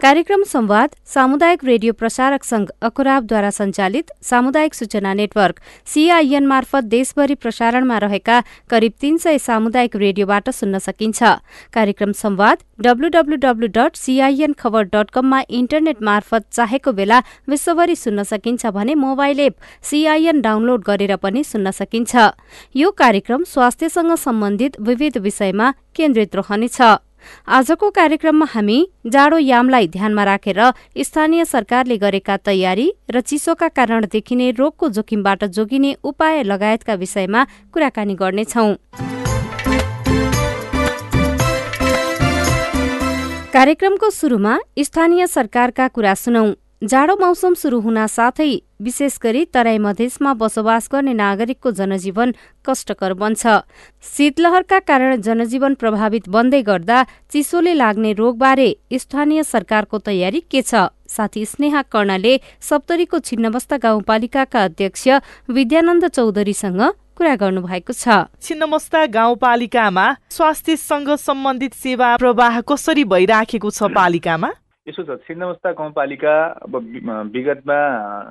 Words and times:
कार्यक्रम 0.00 0.42
संवाद 0.44 0.94
सामुदायिक 1.06 1.62
रेडियो 1.64 1.92
प्रसारक 1.92 2.42
संघ 2.44 2.66
अखुराबद्वारा 2.84 3.50
संचालित 3.50 4.10
सामुदायिक 4.22 4.74
सूचना 4.74 5.12
नेटवर्क 5.14 5.60
सीआईएन 5.86 6.46
मार्फत 6.46 6.84
देशभरि 6.84 7.34
प्रसारणमा 7.34 7.98
रहेका 7.98 8.40
करिब 8.70 8.92
तीन 9.00 9.16
सय 9.16 9.38
सामुदायिक 9.38 9.96
रेडियोबाट 9.96 10.50
सुन्न 10.50 10.78
सकिन्छ। 10.78 11.22
कार्यक्रम 11.74 12.12
संवाद 12.12 12.58
WWW 12.84 13.66
dot 13.76 13.96
CIN 13.96 14.52
Khabar 14.58 14.82
dot 14.92 15.10
कममा 15.10 15.40
इन्टरनेट 15.50 16.02
मार्फत 16.02 16.44
चाहेको 16.52 16.92
बेला 16.92 17.22
विश्वभरि 17.48 17.96
सुन्न 17.96 18.22
सकिन्छ 18.24 18.66
भने 18.76 18.94
मोबाइल 19.06 19.40
एप 19.40 19.56
सीआईएन 19.82 20.40
डाउनलोड 20.42 20.84
गरेर 20.86 21.16
पनि 21.16 21.44
सुन्न 21.44 21.70
सकिन्छ। 21.70 22.16
यो 22.76 22.90
कार्यक्रम 22.92 23.44
स्वास्थ्यसँग 23.54 24.14
सम्बन्धित 24.18 24.80
विविध 24.80 25.18
विषयमा 25.18 25.72
केन्द्रित 25.96 26.36
रहनेछ। 26.36 26.80
आजको 27.48 27.90
कार्यक्रममा 27.90 28.46
हामी 28.50 28.78
जाडो 29.06 29.38
यामलाई 29.38 29.86
ध्यानमा 29.88 30.24
राखेर 30.24 30.60
स्थानीय 31.02 31.44
सरकारले 31.44 31.96
गरेका 31.96 32.36
तयारी 32.36 32.88
र 33.10 33.20
चिसोका 33.20 33.68
कारण 33.68 34.06
देखिने 34.12 34.50
रोगको 34.50 34.88
जोखिमबाट 34.88 35.44
जोगिने 35.44 35.96
उपाय 36.04 36.42
लगायतका 36.42 36.94
विषयमा 36.94 37.46
कुराकानी 37.72 38.14
गर्नेछौ। 38.14 38.66
कार्यक्रमको 43.52 44.10
सुरुमा 44.10 44.58
स्थानीय 44.78 45.26
सरकारका 45.26 45.88
कुरा 45.88 46.14
सुनौ। 46.14 46.44
जाडो 46.82 47.14
मौसम 47.16 47.54
सुरु 47.54 47.78
हुन 47.80 47.98
साथै 48.06 48.48
विशेष 48.84 49.16
गरी 49.22 49.44
तराई 49.48 49.78
मधेसमा 49.78 50.32
बसोबास 50.40 50.88
गर्ने 50.92 51.12
नागरिकको 51.12 51.70
जनजीवन 51.72 52.34
कष्टकर 52.66 53.12
बन्छ। 53.14 53.46
शीतलहरका 54.04 54.78
कारण 54.80 55.20
जनजीवन 55.20 55.74
प्रभावित 55.74 56.28
बन्दै 56.28 56.60
गर्दा 56.62 56.98
चिसोले 57.32 57.72
लाग्ने 57.74 58.12
रोगबारे 58.12 58.68
स्थानीय 58.94 59.42
सरकारको 59.44 59.98
तयारी 59.98 60.42
के 60.50 60.62
छ? 60.62 60.92
साथी 61.08 61.44
स्नेहा 61.46 61.82
कर्णले 61.88 62.34
सप्तरीको 62.60 63.18
छिन्नमस्ता 63.24 63.76
गाउँपालिकाका 63.78 64.64
अध्यक्ष 64.64 65.08
विद्यानन्द 65.48 66.06
चौधरीसँग 66.12 66.80
कुरा 67.16 67.34
गर्नुभएको 67.40 67.92
छ। 67.94 68.28
छिन्नमस्ता 68.42 69.06
गाउँपालिकामा 69.16 70.06
स्वास्थ्यसँग 70.30 71.10
सम्बन्धित 71.24 71.74
सेवा 71.74 72.14
प्रवाह 72.20 72.60
कसरी 72.68 73.04
भइराखेको 73.08 73.70
छ 73.70 73.92
पालिकामा? 73.96 74.52
यसो 74.86 75.02
छ 75.02 75.14
छिन्नमस्ता 75.26 75.70
गाउँपालिका 75.72 76.32
अब 76.62 76.74
विगतमा 77.34 77.78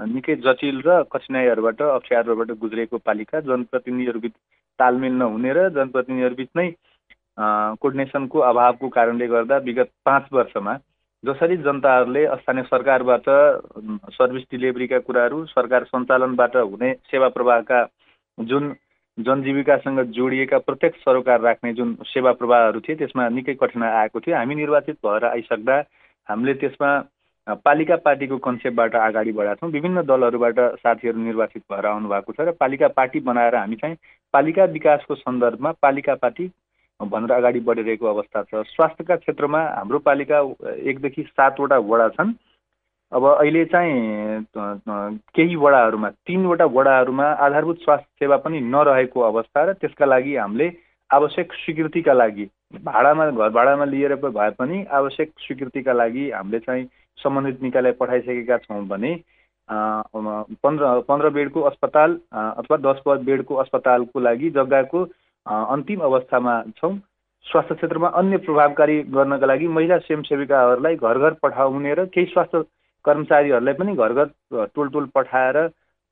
निकै 0.08 0.36
जटिल 0.39 0.78
र 0.81 0.94
कठिनाइहरूबाट 1.11 1.81
अप्ठ्यारोबाट 1.86 2.52
गुज्रेको 2.61 2.98
पालिका 3.03 3.39
जनप्रतिनिधिहरूबिच 3.48 4.31
तालमेल 4.80 5.14
नहुने 5.14 5.52
र 5.53 5.66
जनप्रतिनिधिहरूबिच 5.78 6.50
नै 6.56 6.67
कोर्डिनेसनको 7.81 8.39
अभावको 8.52 8.89
कारणले 8.89 9.28
गर्दा 9.28 9.58
विगत 9.67 9.92
पाँच 10.06 10.31
वर्षमा 10.31 10.77
जसरी 11.23 11.58
जनताहरूले 11.67 12.23
स्थानीय 12.38 12.64
सरकारबाट 12.72 13.27
सर्भिस 14.16 14.48
डिलिभरीका 14.52 14.99
कुराहरू 15.10 15.43
सरकार 15.52 15.83
सञ्चालनबाट 15.92 16.55
हुने 16.55 16.93
सेवा 17.11 17.30
प्रवाहका 17.36 17.82
जुन 18.37 18.73
जनजीविकासँग 19.17 19.99
जोडिएका 20.14 20.58
प्रत्येक 20.64 20.95
सरोकार 21.04 21.42
राख्ने 21.42 21.73
जुन 21.73 21.93
सेवा 22.08 22.32
प्रवाहहरू 22.39 22.80
थिए 22.87 22.95
त्यसमा 22.95 23.30
निकै 23.36 23.54
कठिनाइ 23.60 23.92
आएको 23.99 24.20
थियो। 24.20 24.36
हामी 24.36 24.55
निर्वाचित 24.55 24.98
भएर 25.05 25.26
आइसक्दा 25.26 25.80
हामीले 26.30 26.53
त्यसमा 26.53 26.91
पालिका 27.65 27.95
पार्टीको 28.02 28.37
कन्सेप्टबाट 28.41 28.95
अगाडि 28.97 29.31
बढाएको 29.31 29.59
छौँ। 29.61 29.71
विभिन्न 29.71 30.02
दलहरूबाट 30.02 30.59
साथीहरू 30.81 31.19
निर्वाचित 31.21 31.63
भएर 31.71 31.86
आउनु 31.86 32.09
भएको 32.09 32.33
छ 32.33 32.39
र 32.41 32.52
पालिका 32.59 32.87
पार्टी 32.97 33.19
बनाएर 33.21 33.55
हामी 33.55 33.75
चाहिँ 33.75 33.95
पालिका 34.33 34.63
विकासको 34.73 35.15
सन्दर्भमा 35.15 35.71
पालिका 35.81 36.15
पार्टी 36.17 36.49
भनेर 36.99 37.31
अगाडि 37.31 37.59
बढिरहेको 37.59 38.05
अवस्था 38.08 38.41
छ। 38.43 38.65
स्वास्थ्यका 38.67 39.15
क्षेत्रमा 39.15 39.61
हाम्रो 39.77 39.99
पालिका 40.02 40.39
एकदेखि 40.89 41.23
सातवटा 41.30 41.77
वडा 41.86 42.08
छन्। 42.17 42.33
अब 43.11 43.23
अहिले 43.25 43.63
चाहिँ 43.65 44.45
केही 45.30 45.55
वडाहरूमा 45.55 46.09
तिनवटा 46.25 46.65
वडाहरूमा 46.65 47.27
आधारभूत 47.45 47.77
स्वास्थ्य 47.83 48.25
सेवा 48.25 48.37
पनि 48.42 48.59
नरहेको 48.65 49.21
अवस्था 49.21 49.63
र 49.63 49.73
त्यसका 49.77 50.05
लागि 50.05 50.36
हामीले 50.36 50.71
आवश्यक 51.09 51.53
स्वीकृतिका 51.53 52.13
लागि 52.13 52.45
भाडामा 52.73 53.30
घर 53.30 53.49
भाडामा 53.49 53.86
लिएर 53.86 54.15
भए 54.17 54.49
पनि 54.59 54.83
आवश्यक 54.92 55.31
स्वीकृतिका 55.39 55.93
लागि 55.93 56.30
हामीले 56.31 56.59
चाहिँ 56.59 56.86
सम्बन्धित 57.17 57.61
निकायलाई 57.64 57.92
पठाइसकेका 57.99 58.58
छौँ 58.58 58.86
भने 58.87 59.14
पन्ध्र 59.70 60.99
पन्ध्र 61.08 61.30
बेडको 61.30 61.61
अस्पताल 61.61 62.20
अथवा 62.33 62.77
दस 62.86 63.02
बेडको 63.08 63.55
अस्पतालको 63.55 64.20
लागि 64.20 64.49
जग्गाको 64.49 65.04
अन्तिम 65.45 65.99
अवस्थामा 66.02 66.61
छौँ। 66.77 66.95
स्वास्थ्य 67.45 67.75
क्षेत्रमा 67.75 68.08
अन्य 68.17 68.37
प्रभावकारी 68.45 69.02
गर्नका 69.14 69.45
लागि 69.45 69.67
महिला 69.67 69.98
स्वयंसेविकाहरूलाई 69.98 70.95
घर 70.95 71.17
घर 71.20 71.33
पठाउने 71.42 71.93
र 71.93 72.05
केही 72.09 72.25
स्वास्थ्य 72.25 72.61
कर्मचारीहरूलाई 73.05 73.73
पनि 73.73 73.95
घर 73.95 74.14
घर 74.14 74.65
टोल 74.75 74.89
टोल 74.89 75.05
पठाएर 75.15 75.58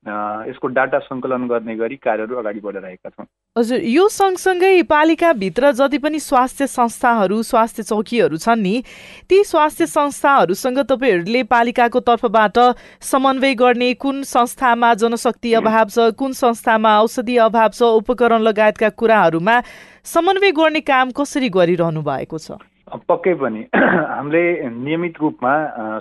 यसको 0.03 0.67
डाटा 0.67 0.99
सङ्कलन 0.99 1.47
गर्ने 1.47 1.75
गरी 1.75 1.95
कार्यहरू 1.95 2.35
अगाडि 2.37 2.59
बढिरहेका 2.59 3.09
छौँ। 3.09 3.25
हजुर 3.55 3.79
यो 3.87 4.07
सँगसँगै 4.09 4.81
पालिकाभित्र 4.83 5.71
जति 5.71 5.97
पनि 5.97 6.19
स्वास्थ्य 6.19 6.67
संस्थाहरू 6.67 7.41
स्वास्थ्य 7.43 7.83
चौकीहरू 7.83 8.37
छन् 8.37 8.61
नि 8.61 8.83
ती 9.29 9.43
स्वास्थ्य 9.43 9.85
संस्थाहरूसँग 9.87 10.79
तपाईँहरूले 10.91 11.43
पालिकाको 11.45 11.99
तर्फबाट 12.01 12.59
समन्वय 13.01 13.53
गर्ने 13.55 13.93
कुन 13.95 14.21
संस्थामा 14.25 14.93
जनशक्ति 14.95 15.53
अभाव 15.53 15.89
छ 15.89 16.11
कुन 16.17 16.33
संस्थामा 16.33 16.99
औषधि 17.01 17.37
अभाव 17.47 17.69
छ 17.69 17.95
उपकरण 18.01 18.41
लगायतका 18.41 18.89
कुराहरूमा 18.99 19.61
समन्वय 20.03 20.51
गर्ने 20.51 20.81
काम 20.83 21.11
कसरी 21.11 21.49
गरिरहनु 21.49 22.01
भएको 22.03 22.37
छ? 22.37 22.59
पक्कै 22.87 23.33
पनि। 23.33 23.61
हामीले 24.13 24.69
नियमित 24.69 25.15
रूपमा 25.19 25.53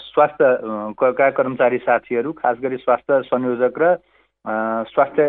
स्वास्थ्यका 0.03 1.31
कर्मचारी 1.31 1.78
साथीहरू 1.78 2.32
खास 2.32 2.56
गरी 2.62 2.76
स्वास्थ्य 2.76 3.20
संयोजक 3.22 3.78
र 3.78 3.94
स्वास्थ्य 4.91 5.22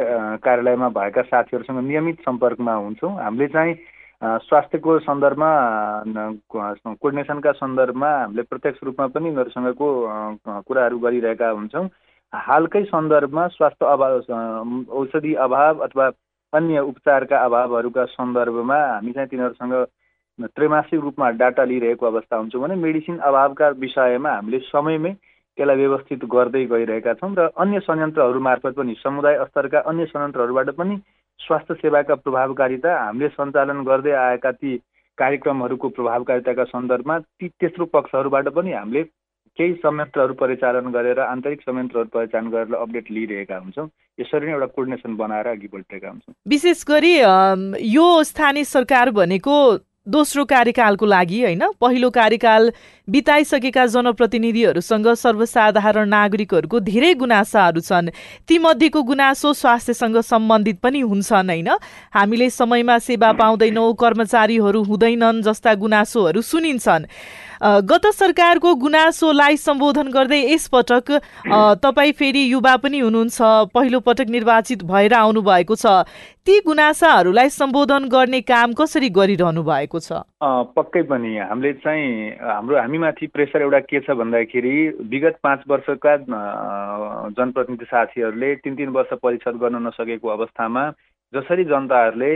कार्यालयमा 0.43 0.89
भएका 0.89 1.21
साथीहरूसँग 1.21 1.79
नियमित 1.79 2.21
सम्पर्कमा 2.25 2.73
हुन्छौँ। 2.73 3.13
हामीले 3.21 3.47
चाहिँ 3.47 3.75
स्वास्थ्यको 4.41 4.99
सन्दर्भमा 4.99 5.51
कोर्डिनेसनका 6.49 7.51
सन्दर्भमा 7.53 8.09
हामीले 8.17 8.43
प्रत्यक्ष 8.43 8.83
रूपमा 8.83 9.07
पनि 9.13 9.29
उनीहरूसँगको 9.29 9.87
कुराहरू 10.67 10.99
गरिरहेका 10.99 11.49
हुन्छौँ। 11.49 11.87
हालकै 12.33 12.83
सन्दर्भमा 12.85 13.47
स्वास्थ्य 13.47 13.85
अभाव 13.85 14.13
औषधि 14.91 15.33
अभाव 15.37 15.79
अथवा 15.85 16.11
अन्य 16.53 16.79
उपचारका 16.81 17.37
अभावहरूका 17.37 18.05
सन्दर्भमा 18.17 18.77
हामी 18.85 19.11
चाहिँ 19.11 19.29
तिनीहरूसँग 19.29 19.85
त्रैमासिक 20.41 20.99
रूपमा 20.99 21.29
डाटा 21.31 21.63
लिइरहेको 21.63 22.05
अवस्था 22.05 22.37
हुन्छौँ 22.37 22.61
भने 22.61 22.75
मेडिसिन 22.75 23.17
अभावका 23.29 23.67
विषयमा 23.79 24.29
हामीले 24.29 24.59
समयमै 24.59 25.11
त्यसलाई 25.57 25.77
व्यवस्थित 25.77 26.25
गर्दै 26.25 26.65
गइरहेका 26.65 27.13
छौँ 27.13 27.33
र 27.37 27.49
अन्य 27.57 27.79
संयन्त्रहरू 27.79 28.39
मार्फत 28.39 28.73
पनि 28.77 28.95
समुदाय 29.03 29.37
स्तरका 29.45 29.79
अन्य 29.91 30.05
संयन्त्रहरूबाट 30.05 30.69
पनि 30.77 30.97
स्वास्थ्य 31.39 31.73
सेवाका 31.75 32.15
प्रभावकारिता 32.15 32.97
हामीले 32.99 33.29
सञ्चालन 33.29 33.83
गर्दै 33.83 34.11
आएका 34.11 34.51
ती 34.51 34.77
कार्यक्रमहरूको 35.17 35.89
प्रभावकारिताका 35.89 36.63
सन्दर्भमा 36.65 37.19
ती 37.19 37.47
तेस्रो 37.61 37.85
पक्षहरूबाट 37.93 38.49
पनि 38.57 38.73
हामीले 38.73 39.03
केही 39.57 39.73
संयन्त्रहरू 39.85 40.33
परिचालन 40.33 40.91
गरेर 40.91 41.19
आन्तरिक 41.19 41.61
संयन्त्रहरू 41.61 42.09
परिचालन 42.13 42.49
गरेर 42.49 42.75
अपडेट 42.75 43.11
लिइरहेका 43.11 43.57
हुन्छौँ। 43.57 43.87
यसरी 44.19 44.45
नै 44.45 44.53
एउटा 44.53 44.65
कोर्डिनेसन 44.65 45.15
बनाएर 45.15 45.47
अघि 45.47 45.67
बढिरहेका 45.73 46.09
हुन्छौँ। 46.09 46.33
विशेष 46.49 46.83
गरी 46.89 47.15
यो 47.93 48.23
स्थानीय 48.23 48.63
सरकार 48.65 49.09
भनेको 49.13 49.57
दोस्रो 50.07 50.43
कार्यकालको 50.45 51.05
लागि 51.05 51.41
होइन? 51.41 51.63
पहिलो 51.79 52.09
कार्यकाल 52.11 52.71
बिताइसकेका 53.07 53.85
जनप्रतिनिधिहरूसँग 53.87 55.07
सर्वसाधारण 55.15 56.09
नागरिकहरूको 56.09 56.79
धेरै 56.83 57.13
गुनासाहरू 57.15 57.79
छन्। 57.79 58.11
तीमध्येको 58.43 59.01
गुनासो 59.01 59.53
स्वास्थ्यसँग 59.53 60.17
सम्बन्धित 60.21 60.79
पनि 60.83 60.99
हुन्छन् 60.99 61.49
होइन? 61.49 61.69
हामीले 62.11 62.49
समयमा 62.51 62.97
सेवा 62.99 63.31
पाउँदैनौँ 63.31 63.93
कर्मचारीहरू 63.95 64.83
हुँदैनन् 64.83 65.41
जस्ता 65.41 65.73
गुनासोहरू 65.79 66.41
सुनिन्छन्। 66.43 67.07
गत 67.63 68.05
सरकारको 68.11 68.75
गुनासोलाई 68.75 69.55
सम्बोधन 69.57 70.07
गर्दै 70.11 70.41
यसपटक 70.51 71.07
तपाईँ 71.79 72.11
फेरि 72.11 72.43
युवा 72.51 72.75
पनि 72.75 72.99
हुनुहुन्छ। 72.99 73.71
पहिलो 73.71 73.99
पटक 74.03 74.27
निर्वाचित 74.27 74.83
भएर 74.83 75.13
आउनु 75.15 75.41
भएको 75.41 75.75
छ। 75.75 76.03
ती 76.47 76.59
गुनासाहरूलाई 76.59 77.49
सम्बोधन 77.49 78.07
गर्ने 78.11 78.39
काम 78.43 78.71
कसरी 78.75 79.09
गरिरहनु 79.09 79.61
भएको 79.63 79.99
छ? 79.99 80.19
पक्कै 80.75 81.01
पनि 81.07 81.29
हामीले 81.39 81.71
चाहिँ 81.79 82.35
हाम्रो 82.37 82.77
हामीमाथि 82.77 83.27
प्रेसर 83.31 83.61
एउटा 83.61 83.79
के 83.87 83.99
छ 84.03 84.11
भन्दाखेरि 84.11 84.73
विगत 85.07 85.39
पाँच 85.39 85.63
वर्षका 85.71 86.15
जनप्रतिनिधि 87.31 87.85
साथीहरूले 87.85 88.49
तिन 88.59 88.75
तिन 88.75 88.89
वर्ष 88.91 89.13
परिषद 89.23 89.55
गर्न 89.55 89.87
नसकेको 89.87 90.29
अवस्थामा 90.29 90.83
जसरी 91.33 91.63
जनताहरूले 91.71 92.33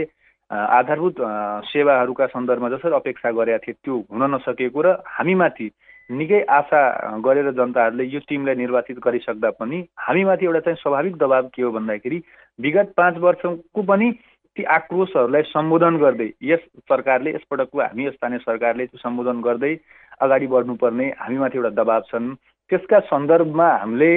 आधारभूत 0.50 1.20
सेवाहरूका 1.68 2.26
सन्दर्भमा 2.32 2.68
जसरी 2.76 2.96
अपेक्षा 3.02 3.30
गरेका 3.36 3.58
थिए 3.60 3.76
त्यो 3.76 4.00
हुन 4.08 4.24
नसकेको 4.34 4.88
र 4.88 4.96
हामीमाथि 5.18 5.70
निकै 6.10 6.40
आशा 6.48 6.80
गरेर 7.20 7.52
जनताहरूले 7.52 8.04
यो 8.08 8.20
टिमलाई 8.24 8.54
निर्वाचित 8.56 8.98
गरिसक्दा 9.04 9.50
पनि 9.60 9.84
हामीमाथि 10.00 10.46
एउटा 10.46 10.60
चाहिँ 10.64 10.80
स्वाभाविक 10.80 11.16
दबाब 11.20 11.50
के 11.54 11.62
हो 11.62 11.70
भन्दाखेरि 11.72 12.24
विगत 12.58 12.92
पाँच 12.96 13.16
वर्षको 13.18 13.82
पनि 13.82 14.10
ती 14.56 14.62
आक्रोशहरूलाई 14.74 15.42
सम्बोधन 15.48 15.96
गर्दै 15.98 16.28
यस 16.42 16.60
सरकारले 16.90 17.30
यसपटकको 17.30 17.80
हामी 17.80 18.10
स्थानीय 18.10 18.38
सरकारले 18.38 18.86
सम्बोधन 18.98 19.40
गर्दै 19.42 19.74
अगाडि 20.20 20.46
बढ्नुपर्ने 20.54 21.06
हामीमाथि 21.18 21.58
एउटा 21.58 21.70
दबाब 21.78 22.02
छन्। 22.08 22.34
त्यसका 22.70 22.98
सन्दर्भमा 23.08 23.68
हामीले 23.74 24.10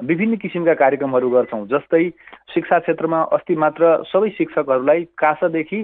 विभिन्न 0.00 0.36
किसिमका 0.36 0.74
कार्यक्रमहरू 0.74 1.28
गर्छौँ 1.30 1.66
जस्तै 1.68 2.08
शिक्षा 2.54 2.78
क्षेत्रमा 2.78 3.20
अस्ति 3.36 3.54
मात्र 3.64 3.90
सबै 4.08 4.30
शिक्षकहरूलाई 4.38 5.04
कासादेखि 5.18 5.80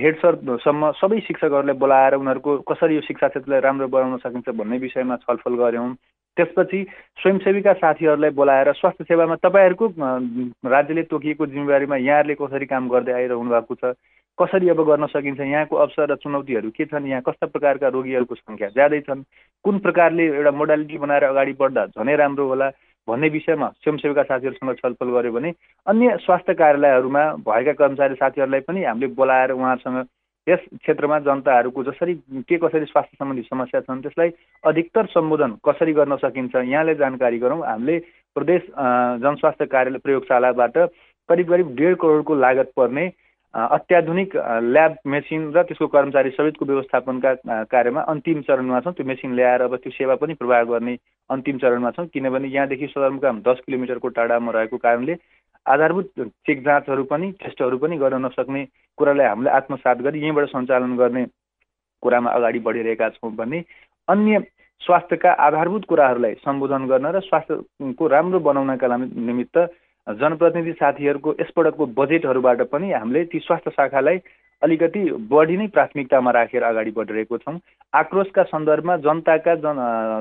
हेड 0.00 0.16
सरसम्म 0.20 0.90
सबै 0.98 1.20
शिक्षकहरूलाई 1.26 1.78
बोलाएर 1.78 2.14
उनीहरूको 2.14 2.56
कसरी 2.68 2.94
यो 2.94 3.00
शिक्षा 3.06 3.28
क्षेत्रलाई 3.28 3.60
राम्रो 3.60 3.88
बनाउन 3.88 4.16
सकिन्छ 4.18 4.48
भन्ने 4.58 4.78
विषयमा 4.84 5.16
छलफल 5.24 5.54
गऱ्यौँ। 5.62 5.88
त्यसपछि 6.40 6.84
स्वयंसेवीका 7.18 7.72
साथीहरूलाई 7.78 8.30
बोलाएर 8.34 8.72
स्वास्थ्य 8.74 9.04
सेवामा 9.04 9.34
तपाईँहरूको 9.42 9.86
राज्यले 10.68 11.02
तोकिएको 11.06 11.46
जिम्मेवारीमा 11.48 11.96
यहाँहरूले 11.98 12.34
कसरी 12.36 12.66
काम 12.68 12.88
गर्दै 12.88 13.12
आइरहनु 13.14 13.50
भएको 13.50 13.74
छ 13.76 13.94
कसरी 14.38 14.68
अब 14.68 14.82
गर्न 14.84 15.06
सकिन्छ 15.08 15.40
यहाँको 15.42 15.76
अवसर 15.76 16.12
र 16.12 16.16
चुनौतीहरू 16.16 16.70
के 16.70 16.84
छन् 16.86 17.08
यहाँ 17.08 17.22
कस्ता 17.22 17.46
प्रकारका 17.48 17.88
रोगीहरूको 17.90 18.34
सङ्ख्या 18.34 18.68
ज्यादै 18.70 19.00
छन् 19.02 19.24
कुन 19.64 19.78
प्रकारले 19.78 20.26
एउटा 20.28 20.50
मोडालिटी 20.52 20.98
बनाएर 20.98 21.24
अगाडि 21.24 21.52
बढ्दा 21.58 21.84
झनै 21.88 22.14
राम्रो 22.16 22.46
होला 22.46 22.68
भन्ने 23.08 23.28
विषयमा 23.28 23.68
स्वयंसेवीका 23.76 24.22
साथीहरूसँग 24.24 24.74
छलफल 24.76 25.10
गऱ्यो 25.10 25.32
भने 25.32 25.52
अन्य 25.86 26.16
स्वास्थ्य 26.20 26.54
कार्यालयहरूमा 26.54 27.24
भएका 27.42 27.72
कर्मचारी 27.74 28.14
साथीहरूलाई 28.14 28.60
पनि 28.62 28.84
हामीले 28.84 29.12
बोलाएर 29.14 29.52
उहाँहरूसँग 29.52 30.08
यस 30.46 30.58
क्षेत्रमा 30.74 31.18
जनताहरूको 31.20 31.82
जसरी 31.84 32.14
के 32.48 32.56
कसरी 32.58 32.84
स्वास्थ्य 32.86 33.16
सम्बन्धी 33.18 33.42
समस्या 33.42 33.80
छन् 33.80 34.02
त्यसलाई 34.02 34.30
अधिकतर 34.64 35.06
सम्बोधन 35.12 35.56
कसरी 35.68 35.92
गर्न 35.92 36.16
सकिन्छ 36.16 36.54
यहाँले 36.56 36.94
जानकारी 36.96 37.38
गरौँ। 37.38 37.60
हामीले 37.62 37.98
प्रदेश 38.36 38.62
जनस्वास्थ्य 39.22 39.66
कार्यालय 39.66 39.98
प्रयोगशालाबाट 39.98 40.78
करिब 41.28 41.48
करिब 41.48 41.74
डेढ 41.76 41.94
करोडको 42.00 42.34
लागत 42.34 42.72
पर्ने 42.76 43.10
अत्याधुनिक 43.54 44.36
ल्याब 44.64 44.96
मेसिन 45.06 45.50
र 45.52 45.62
त्यसको 45.62 45.86
कर्मचारी 45.92 46.30
समेतको 46.30 46.64
व्यवस्थापनका 46.64 47.34
कार्यमा 47.66 48.00
अन्तिम 48.08 48.40
चरणमा 48.48 48.80
छौँ। 48.80 48.92
त्यो 48.94 49.06
मेसिन 49.06 49.34
ल्याएर 49.34 49.62
अब 49.62 49.74
त्यो 49.76 49.92
सेवा 49.92 50.14
पनि 50.22 50.34
प्रवाह 50.38 50.62
गर्ने 50.70 50.96
अन्तिम 51.30 51.58
चरणमा 51.58 51.90
छौँ। 51.90 52.06
किनभने 52.14 52.48
यहाँदेखि 52.48 52.86
सदरमुकाम 52.86 53.40
दस 53.42 53.60
किलोमिटरको 53.66 54.08
टाढामा 54.08 54.52
रहेको 54.54 54.76
कारणले 54.78 55.14
आधारभूत 55.66 56.10
चेक 56.18 56.62
जाँचहरू 56.64 57.04
पनि 57.04 57.30
टेस्टहरू 57.38 57.78
पनि 57.78 57.96
गर्न 57.98 58.24
नसक्ने 58.24 58.64
कुरालाई 58.98 59.26
हामीले 59.26 59.50
आत्मसात 59.52 59.98
गरी 59.98 60.20
यहीँबाट 60.20 60.48
सञ्चालन 60.48 60.96
गर्ने 60.96 61.24
कुरामा 62.02 62.30
अगाडि 62.30 62.58
बढिरहेका 62.60 63.08
छौँ 63.10 63.32
भने 63.34 63.62
अन्य 64.08 64.40
स्वास्थ्यका 64.80 65.32
आधारभूत 65.38 65.84
कुराहरूलाई 65.84 66.34
सम्बोधन 66.40 66.86
गर्न 66.86 67.06
र 67.08 67.20
स्वास्थ्यको 67.22 68.06
राम्रो 68.08 68.40
बनाउनका 68.40 68.96
निमित्त 68.96 69.58
जनप्रतिनिधि 70.06 70.72
साथीहरूको 70.74 71.34
यसपटकको 71.40 71.86
बजेटहरूबाट 71.94 72.62
पनि 72.68 72.92
हामीले 72.92 73.24
ती 73.26 73.38
स्वास्थ्य 73.40 73.70
शाखालाई 73.70 74.18
अलिकति 74.62 75.00
बढी 75.30 75.56
नै 75.56 75.66
प्राथमिकतामा 75.68 76.30
राखेर 76.30 76.62
अगाडि 76.62 76.90
बढिरहेको 76.92 77.38
छौँ। 77.38 77.58
आक्रोशका 77.92 78.42
सन्दर्भमा 78.44 78.96
जनताका 79.06 79.54
जन 79.64 79.78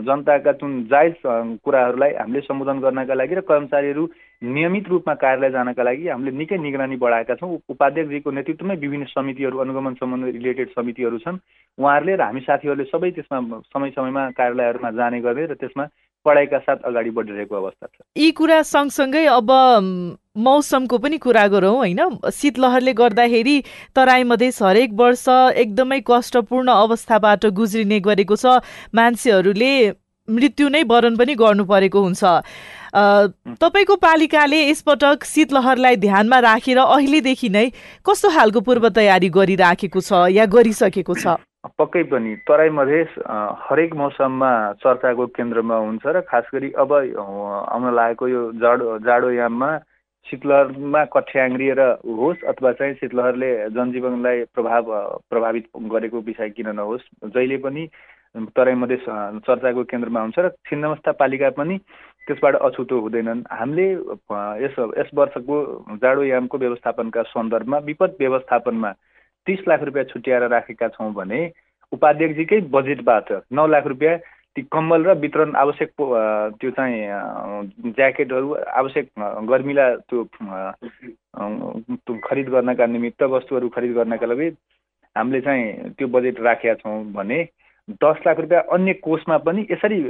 जनताका 0.07 0.51
जुन 0.61 0.71
जायज 0.91 1.15
कुराहरूलाई 1.63 2.13
हामीले 2.15 2.41
सम्बोधन 2.41 2.79
गर्नका 2.79 3.13
लागि 3.13 3.35
र 3.35 3.41
कर्मचारीहरू 3.43 4.03
नियमित 4.41 4.87
रूपमा 4.89 5.13
कार्यालय 5.13 5.51
जानका 5.51 5.83
लागि 5.83 6.07
हामीले 6.07 6.31
निकै 6.31 6.57
निगरानी 6.57 6.95
बढाएका 6.95 7.35
छौँ। 7.35 7.59
उपाध्यक्षजीको 7.67 8.31
नेतृत्वमै 8.31 8.75
विभिन्न 8.79 9.05
समितिहरू 9.11 9.57
अनुगमन 9.59 9.93
सम्बन्धी 9.99 10.31
रिलेटेड 10.31 10.69
समितिहरू 10.71 11.17
छन्। 11.19 11.43
उहाँहरूले 11.77 12.15
र 12.15 12.21
हामी 12.23 12.41
साथीहरूले 12.47 12.85
सबै 12.87 13.11
त्यसमा 13.11 13.39
समय 13.75 13.89
समयमा 13.91 14.29
कार्यालयहरूमा 14.39 14.91
जाने 14.95 15.19
गर्ने 15.19 15.45
र 15.45 15.59
त्यसमा 15.59 15.85
पढाइका 16.25 16.57
साथ 16.59 16.79
अगाडि 16.83 17.11
बढिरहेको 17.11 17.55
अवस्था 17.55 17.85
छ। 17.87 17.97
यी 18.15 18.31
कुरा 18.35 18.61
सँगसँगै 18.71 19.25
अब 19.35 19.49
मौसमको 20.39 20.97
पनि 20.97 21.17
कुरा 21.19 21.45
गरौँ 21.53 21.75
होइन? 21.75 22.01
शीतलहरले 22.31 22.93
गर्दाखेरि 22.93 23.55
तराई 23.95 24.23
मधेस 24.25 24.61
हरेक 24.63 24.93
वर्ष 24.95 25.25
एकदमै 25.55 25.99
कष्टपूर्ण 26.07 26.67
अवस्थाबाट 26.79 27.45
गुज्रिने 27.53 27.99
गरेको 28.01 28.35
छ। 28.35 28.59
मान्छेहरूले 28.95 29.73
मृत्यु 30.27 30.69
नै 30.69 30.83
वरण 30.87 31.15
पनि 31.17 31.33
गर्नु 31.35 31.65
परेको 31.65 32.01
हुन्छ। 32.01 32.23
तपाईँको 33.61 33.95
पालिकाले 33.97 34.59
यसपटक 34.69 35.23
शीतलहरलाई 35.25 35.95
ध्यानमा 36.05 36.39
राखेर 36.45 36.77
अहिलेदेखि 36.79 37.49
नै 37.49 37.65
कस्तो 38.05 38.29
खालको 38.29 38.61
पूर्व 38.61 38.89
तयारी 38.95 39.29
गरिराखेको 39.29 40.01
छ 40.01 40.25
या 40.33 40.45
गरिसकेको 40.45 41.13
छ? 41.15 41.37
पक्कै 41.77 42.03
पनि 42.11 42.35
तराई 42.47 42.69
मधेस 42.71 43.09
हरेक 43.65 43.93
मौसममा 44.01 44.51
चर्चाको 44.79 45.25
केन्द्रमा 45.35 45.77
हुन्छ 45.77 46.05
र 46.07 46.21
खास 46.23 46.45
गरी 46.53 46.71
अब 46.79 46.93
आउन 46.93 47.93
लागेको 47.95 48.27
यो 48.27 48.43
जाडो 48.61 48.97
जाडो 49.05 49.29
याममा 49.31 49.71
शीतलहरमा 50.27 51.03
कठ्याङ्ग्रिएर 51.05 51.79
होस् 52.17 52.43
अथवा 52.45 52.71
चाहिँ 52.73 52.93
शीतलहरले 52.95 53.49
जनजीवनलाई 53.69 54.43
प्रभाव 54.53 54.91
प्रभावित 55.29 55.65
गरेको 55.93 56.19
विषय 56.21 56.49
किन 56.49 56.69
नहोस् 56.75 57.09
जहिले 57.25 57.57
पनि 57.57 57.87
तराई 58.55 58.75
मधेस 58.75 59.05
चर्चाको 59.41 59.83
केन्द्रमा 59.83 60.21
हुन्छ 60.21 60.39
र 60.39 60.49
छिन्नमस्ता 60.69 61.11
पालिका 61.17 61.49
पनि 61.51 61.77
त्यसबाट 62.27 62.55
अछुतो 62.57 62.99
हुँदैनन्। 63.01 63.41
हामीले 63.49 63.85
यस 64.61 64.75
यस 64.97 65.09
वर्षको 65.13 65.55
जाडो 65.97 66.23
यामको 66.23 66.57
व्यवस्थापनका 66.57 67.21
सन्दर्भमा 67.25 67.77
विपद 67.89 68.15
व्यवस्थापनमा 68.19 68.91
तिस 69.47 69.67
लाख 69.67 69.83
रुपियाँ 69.83 70.05
छुट्याएर 70.05 70.47
राखेका 70.47 70.87
छौँ 70.93 71.13
भने 71.13 71.39
उपाध्यक्षजीकै 71.91 72.59
बजेटबाट 72.69 73.31
नौ 73.51 73.65
लाख 73.67 73.87
रुपियाँ 73.87 74.17
ती 74.55 74.61
कम्बल 74.71 75.05
र 75.05 75.13
वितरण 75.19 75.55
आवश्यक 75.55 75.89
त्यो 75.97 76.69
चाहिँ 76.71 77.91
ज्याकेटहरू 77.91 78.55
आवश्यक 78.73 79.07
गर्मिला 79.49 79.85
त्यो 80.03 80.23
खरिद 82.23 82.49
गर्नका 82.49 82.85
निमित्त 82.87 83.23
वस्तुहरू 83.29 83.69
खरिद 83.69 83.93
गर्नका 83.95 84.27
लागि 84.27 84.49
हामीले 85.15 85.41
चाहिँ 85.41 85.93
त्यो 85.93 86.07
बजेट 86.07 86.39
राखेका 86.39 86.73
छौँ 86.75 87.03
भने 87.13 87.43
दस 88.01 88.17
लाख 88.25 88.39
रुपियाँ 88.39 88.61
अन्य 88.71 88.93
कोषमा 88.95 89.37
पनि 89.37 89.65
यसरी 89.71 90.01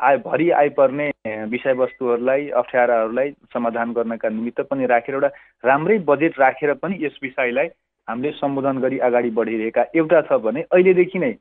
आय 0.00 0.16
भरि 0.18 0.50
आइपर्ने 0.52 1.10
विषयवस्तुहरूलाई 1.46 2.48
अप्ठ्याराहरूलाई 2.54 3.30
समाधान 3.52 3.92
गर्नका 3.92 4.28
निमित्त 4.28 4.60
पनि 4.70 4.86
राखेर 4.86 5.14
एउटा 5.14 5.30
राम्रै 5.64 5.98
बजेट 6.06 6.38
राखेर 6.38 6.72
पनि 6.74 7.04
यस 7.04 7.18
विषयलाई 7.22 7.68
हामीले 8.08 8.30
सम्बोधन 8.34 8.78
गरी 8.78 8.98
अगाडि 9.04 9.30
बढिरहेका 9.32 9.84
एउटा 9.94 10.20
छ 10.22 10.40
भने 10.42 10.62
अहिलेदेखि 10.70 11.18
नै 11.18 11.32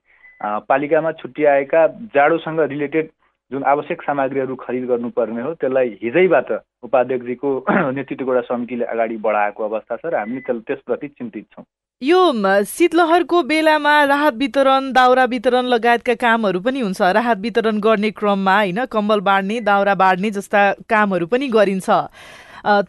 पालिकामा 0.41 1.11
छुट्याएका 1.21 1.85
जाडोसँग 2.15 2.59
रिलेटेड 2.71 3.09
जुन 3.51 3.63
आवश्यक 3.63 4.01
सामग्रीहरू 4.01 4.55
खरिद 4.55 4.85
गर्नुपर्ने 4.89 5.41
हो 5.41 5.53
त्यसलाई 5.61 5.89
हिजैबाट 6.03 6.51
उपाध्यक्षजीको 6.83 7.49
नेतृत्वको 7.97 8.33
एउटा 8.33 8.41
समितिले 8.53 8.85
अगाडि 8.85 9.17
बढाएको 9.21 9.63
अवस्था 9.63 9.95
छ 9.95 10.05
र 10.05 10.15
हामी 10.17 10.39
त्यसप्रति 10.49 11.07
चिन्तित 11.07 11.45
छौँ। 11.53 11.63
यो 12.01 12.21
शीतलहरको 12.67 13.41
बेलामा 13.43 13.93
राहत 14.05 14.33
वितरण 14.41 14.91
दाउरा 14.93 15.25
वितरण 15.33 15.65
लगायतका 15.73 16.13
कामहरू 16.25 16.59
पनि 16.59 16.79
हुन्छ। 16.79 17.01
राहत 17.01 17.37
वितरण 17.45 17.79
गर्ने 17.79 18.11
क्रममा 18.11 18.55
होइन 18.57 18.85
कम्बल 18.91 19.19
बाँड्ने 19.29 19.61
दाउरा 19.61 19.95
बाँड्ने 19.95 20.31
जस्ता 20.31 20.61
कामहरू 20.89 21.27
पनि 21.31 21.47
गरिन्छ। 21.55 21.89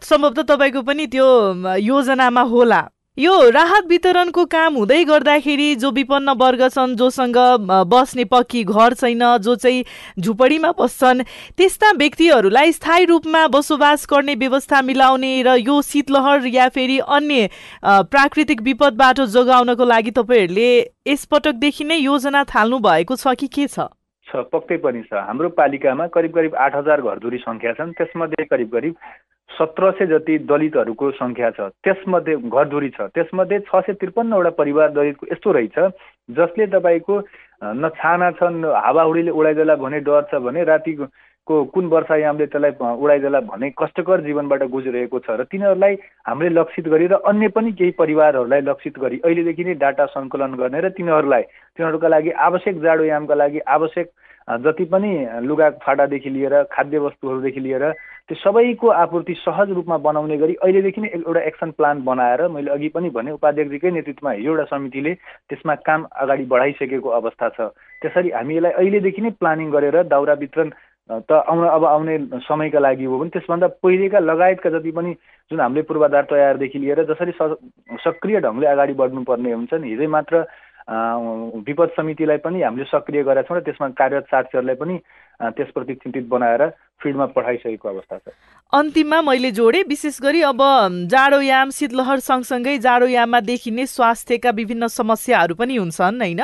सम्भवतः 0.03 0.43
तपाईँको 0.51 0.81
पनि 0.81 1.07
त्यो 1.07 1.29
योजनामा 1.85 2.41
होला। 2.51 2.81
यो 3.17 3.49
राहत 3.49 3.85
वितरणको 3.89 4.43
काम 4.45 4.75
हुँदै 4.75 5.03
गर्दाखेरि 5.03 5.75
जो 5.81 5.89
विपन्न 5.91 6.33
वर्ग 6.37 6.61
छन् 6.69 6.95
जोसँग 6.95 7.37
बस्ने 7.89 8.23
पक्की 8.33 8.63
घर 8.63 8.93
छैन 8.93 9.23
जो 9.41 9.55
चाहिँ 9.55 9.83
झुपडीमा 10.21 10.71
बस्छन् 10.77 11.23
त्यस्ता 11.57 11.91
व्यक्तिहरूलाई 11.97 12.71
स्थायी 12.71 13.05
रूपमा 13.11 13.41
बसोबास 13.55 14.05
गर्ने 14.11 14.35
व्यवस्था 14.43 14.81
मिलाउने 14.89 15.31
र 15.41 15.55
यो 15.57 15.81
शीतलहर 15.81 16.45
या 16.47 16.67
फेरि 16.69 16.97
अन्य 17.17 17.49
प्राकृतिक 18.13 18.61
विपदबाट 18.61 19.21
जोगाउनको 19.33 19.85
लागि 19.85 20.11
तपाईँहरूले 20.19 20.69
यसपटकदेखि 21.09 21.83
नै 21.83 21.97
योजना 21.97 22.43
थाल्नु 22.53 22.79
भएको 22.85 23.15
छ 23.15 23.33
कि 23.33 23.47
के 23.49 23.67
छ? 23.67 23.87
छ 24.27 24.45
पक्कै 24.53 24.77
पनि 24.85 25.01
छ। 25.09 25.25
हाम्रो 25.25 25.49
पालिकामा 25.57 26.07
करिब 26.13 26.37
करिब 26.37 26.55
आठ 26.59 26.75
हजार 26.75 27.01
घरधुरी 27.01 27.37
सङ्ख्या 27.39 27.73
छन् 27.73 27.97
त्यसमध्ये 27.97 28.45
करिब 28.45 28.69
करिब 28.71 28.95
सत्र 29.57 29.91
सय 29.91 30.05
जति 30.07 30.37
दलितहरूको 30.45 31.11
सङ्ख्या 31.13 31.49
छ 31.51 31.69
त्यसमध्ये 31.81 32.35
घरधुरी 32.47 32.89
छ 32.91 33.07
त्यसमध्ये 33.13 33.59
छ 33.61 33.81
सय 33.81 33.93
त्रिपन्नवटा 33.95 34.49
परिवार 34.55 34.91
दलितको 34.93 35.27
यस्तो 35.27 35.51
रहेछ 35.53 35.79
जसले 36.29 36.65
तपाईँको 36.69 37.21
न 37.75 37.89
छाना 37.95 38.31
छन् 38.33 38.65
हावाहुडीले 38.65 39.31
उडाइदेला 39.33 39.75
भन्ने 39.77 39.99
डर 40.01 40.21
छ 40.27 40.41
भने 40.41 40.63
रातिको 40.65 41.07
कुन 41.47 41.85
वर्षायामले 41.87 42.45
त्यसलाई 42.47 42.93
उडाइदेला 42.97 43.39
भन्ने 43.41 43.69
कष्टकर 43.77 44.21
जीवनबाट 44.21 44.63
गुजिरहेको 44.69 45.19
छ 45.21 45.29
र 45.33 45.43
तिनीहरूलाई 45.47 45.95
हामीले 46.25 46.49
लक्षित 46.51 46.87
गरी 46.87 47.07
र 47.07 47.19
अन्य 47.25 47.47
पनि 47.49 47.71
केही 47.73 47.91
परिवारहरूलाई 47.97 48.61
लक्षित 48.63 48.99
गरी 48.99 49.19
अहिलेदेखि 49.23 49.63
नै 49.63 49.73
डाटा 49.79 50.05
सङ्कलन 50.11 50.55
गर्ने 50.55 50.81
र 50.81 50.89
तिनीहरूलाई 50.93 51.43
तिनीहरूका 51.43 52.07
लागि 52.09 52.31
आवश्यक 52.43 52.81
जाडोयामका 52.81 53.35
लागि 53.37 53.59
आवश्यक 53.71 54.09
जति 54.47 54.85
पनि 54.85 55.11
लुगा 55.41 55.69
फाटादेखि 55.83 56.29
लिएर 56.29 56.61
खाद्य 56.71 56.99
वस्तुहरूदेखि 56.99 57.59
लिएर 57.59 57.91
त्यो 58.29 58.35
सबैको 58.35 58.87
आपूर्ति 58.87 59.33
सहज 59.35 59.71
रूपमा 59.71 59.97
बनाउने 59.97 60.37
गरी 60.37 60.53
अहिलेदेखि 60.55 61.01
नै 61.01 61.07
एउटा 61.09 61.41
एक्सन 61.41 61.71
प्लान 61.71 62.03
बनाएर 62.03 62.47
मैले 62.47 62.71
अघि 62.71 62.89
पनि 62.89 63.09
भने 63.09 63.31
उपाध्यक्षजीकै 63.31 63.91
नेतृत्वमा 63.91 64.31
हिजो 64.31 64.51
एउटा 64.51 64.63
समितिले 64.71 65.13
त्यसमा 65.49 65.75
काम 65.83 66.05
अगाडि 66.15 66.45
बढाइसकेको 66.45 67.09
अवस्था 67.19 67.49
छ। 67.49 67.69
त्यसरी 68.01 68.29
हामी 68.31 68.55
यसलाई 68.55 68.71
अहिलेदेखि 68.73 69.21
नै 69.21 69.29
प्लानिङ 69.39 69.71
गरेर 69.71 70.03
दाउरा 70.05 70.33
वितरण 70.39 70.69
त 71.09 71.31
आउन 71.31 71.67
अब 71.67 71.85
आउने 71.85 72.17
समयका 72.43 72.79
लागि 72.79 73.03
हो 73.03 73.19
भने 73.19 73.29
त्यसभन्दा 73.29 73.67
पहिलेका 73.83 74.19
लगायतका 74.21 74.69
जति 74.69 74.91
पनि 74.91 75.13
जुन 75.51 75.59
हामीले 75.61 75.81
पूर्वाधार 75.81 76.23
तयारदेखि 76.29 76.79
लिएर 76.79 77.03
जसरी 77.05 77.31
सक्रिय 78.03 78.39
ढङ्गले 78.41 78.67
अगाडि 78.67 78.93
बढ्नुपर्ने 78.93 79.51
हुन्छ 79.53 79.73
नि 79.73 79.89
हिजै 79.89 80.07
मात्र 80.07 80.43
विपद 80.87 81.89
समितिलाई 81.97 82.37
पनि 82.39 82.61
हामीले 82.61 82.85
सक्रिय 82.87 83.23
गरेका 83.23 83.47
छौँ 83.47 83.57
र 83.57 83.61
त्यसमा 83.61 83.87
कार्यरत 83.91 84.25
साथीहरूलाई 84.31 84.75
पनि 84.75 84.95
त्यसप्रति 85.37 85.93
चिन्तित 85.95 86.27
बनाएर 86.27 86.63
फिल्डमा 87.03 87.25
पठाइसकेको 87.35 87.89
अवस्था 87.89 88.17
छ। 88.17 88.31
अन्तिममा 88.73 89.21
मैले 89.21 89.51
जोडेँ 89.51 89.83
विशेष 89.87 90.19
गरी 90.21 90.41
अब 90.41 90.61
जाडोयाम 91.11 91.69
शीतलहर 91.69 92.19
सँगसँगै 92.19 92.77
जाडोयाममा 92.79 93.39
देखिने 93.39 93.85
स्वास्थ्यका 93.85 94.49
विभिन्न 94.49 94.87
समस्याहरू 94.87 95.55
पनि 95.55 95.75
हुन्छन् 95.75 96.21
होइन? 96.21 96.41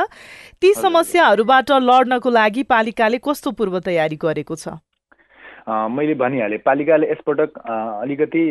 ती 0.62 0.73
समस्याहरूबाट 0.75 1.71
लड्नको 1.81 2.29
लागि 2.29 2.63
पालिकाले 2.69 3.17
कस्तो 3.23 3.51
पूर्व 3.51 3.79
तयारी 3.79 4.15
गरेको 4.21 4.55
छ? 4.55 4.77
मैले 5.67 6.13
भनिहालेँ 6.15 6.58
पालिकाले 6.65 7.10
यसपटक 7.12 7.58
अलिकति 8.01 8.43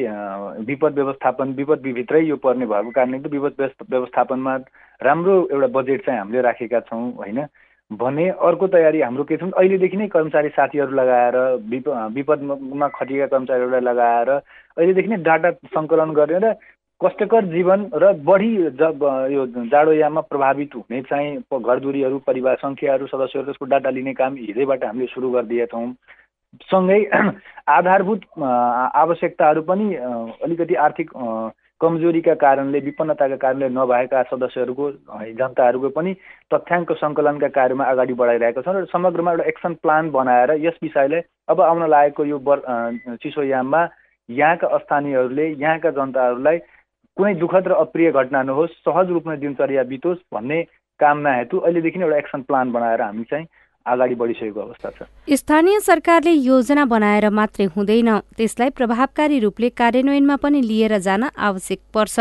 विपद 0.66 0.94
व्यवस्थापन 0.94 1.52
विपदभित्रै 1.56 2.20
यो 2.24 2.36
पर्ने 2.36 2.66
भएको 2.66 2.90
कारणले 2.90 3.18
विपद 3.28 3.60
व्यवस्थापनमा 3.90 4.56
राम्रो 5.00 5.34
एउटा 5.52 5.66
बजेट 5.76 6.06
चाहिँ 6.06 6.18
हामीले 6.18 6.40
राखेका 6.42 6.80
छौँ 6.88 7.12
होइन? 7.12 7.46
भने 7.90 8.28
अर्को 8.40 8.66
तयारी 8.72 9.00
हाम्रो 9.00 9.24
के 9.24 9.36
छ 9.36 9.42
भने 9.42 9.52
अहिलेदेखि 9.58 9.96
नै 9.96 10.06
कर्मचारी 10.08 10.48
साथीहरू 10.56 10.92
लगाएर 10.96 11.36
विप 11.68 11.88
विपदमा 12.14 12.88
खटिएका 12.88 13.26
कर्मचारीहरूलाई 13.26 13.80
लगाएर 13.82 14.30
अहिलेदेखि 14.30 15.08
नै 15.08 15.16
डाटा 15.22 15.50
सङ्कलन 15.76 16.12
गर्ने 16.16 16.38
र 16.40 16.54
कष्टकर 17.00 17.44
जीवन 17.52 17.84
र 17.94 18.12
बढी 18.24 18.52
जब 18.80 19.04
यो 19.32 19.46
जाडोयाममा 19.68 20.20
प्रभावित 20.32 20.74
हुने 20.76 21.02
चाहिँ 21.10 21.60
घरधुरीहरू 21.60 22.18
परिवार 22.26 22.56
सङ्ख्याहरू 22.64 23.06
सदस्यहरू 23.06 23.46
त्यसको 23.46 23.66
डाटा 23.68 23.90
लिने 23.90 24.12
काम 24.14 24.34
हिजैबाट 24.40 24.84
हामीले 24.84 25.06
सुरु 25.12 25.30
गरिदिएका 25.30 25.66
छौँ। 25.72 25.92
सँगै 26.62 27.00
आधारभूत 27.70 28.20
आवश्यकताहरू 28.40 29.62
पनि 29.62 29.94
अलिकति 30.42 30.74
आर्थिक 30.76 31.10
कमजोरीका 31.80 32.34
कारणले 32.36 32.80
विपन्नताका 32.80 33.36
कारणले 33.36 33.68
नभएका 33.70 34.22
सदस्यहरूको 34.24 34.90
जनताहरूको 35.32 35.88
पनि 35.90 36.12
तथ्याङ्क 36.50 36.92
सङ्कलनका 36.94 37.48
कार्यमा 37.50 37.84
अगाडि 37.86 38.14
बढाइरहेका 38.14 38.62
छन् 38.62 38.76
र 38.76 38.84
समग्रमा 38.92 39.32
एउटा 39.32 39.48
एक्सन 39.48 39.74
प्लान 39.82 40.10
बनाएर 40.10 40.52
यस 40.60 40.76
विषयलाई 40.82 41.26
अब 41.48 41.60
आउन 41.62 41.88
लागेको 41.88 42.24
यो 42.26 42.38
बर 42.40 42.62
चिसोयाममा 43.18 43.82
यहाँका 44.28 44.78
स्थानीयहरूले 44.78 45.48
यहाँका 45.56 45.90
जनताहरूलाई 45.92 46.58
कुनै 47.16 47.34
दुःखद 47.36 47.68
र 47.68 47.80
अप्रिय 47.80 48.12
घटना 48.12 48.42
नहोस् 48.44 48.78
सहज 48.82 49.10
रूपमा 49.10 49.36
दिनचर्या 49.38 49.82
बितोस् 49.88 50.22
भन्ने 50.32 50.62
कामना 51.00 51.34
हेतु 51.34 51.58
अहिलेदेखि 51.60 51.98
नै 51.98 52.04
एउटा 52.04 52.18
एक्सन 52.18 52.42
प्लान 52.44 52.72
बनाएर 52.72 53.02
हामी 53.02 53.24
चाहिँ 53.26 53.46
अगाडि 53.86 54.14
बढिसकेको 54.14 54.60
अवस्था 54.60 54.90
छ। 54.90 55.34
स्थानीय 55.34 55.80
सरकारले 55.80 56.32
योजना 56.32 56.84
बनाएर 56.84 57.28
मात्रै 57.30 57.66
हुँदैन 57.76 58.10
त्यसलाई 58.36 58.70
प्रभावकारी 58.70 59.38
रूपले 59.38 59.68
कार्यान्वयनमा 59.70 60.36
पनि 60.36 60.60
लिएर 60.62 60.98
जान 60.98 61.22
आवश्यक 61.34 61.80
पर्छ। 61.94 62.16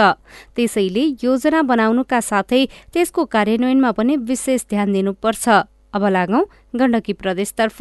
त्यसैले 0.56 1.04
योजना 1.24 1.62
बनाउनुका 1.62 2.20
साथै 2.20 2.66
त्यसको 2.94 3.26
कार्यान्वयनमा 3.26 3.92
पनि 3.92 4.16
विशेष 4.18 4.66
ध्यान 4.70 4.94
दिनुपर्छ। 4.94 5.50
अब 5.94 6.04
लागौं 6.08 6.44
गण्डकी 6.80 7.14
प्रदेशतर्फ। 7.14 7.80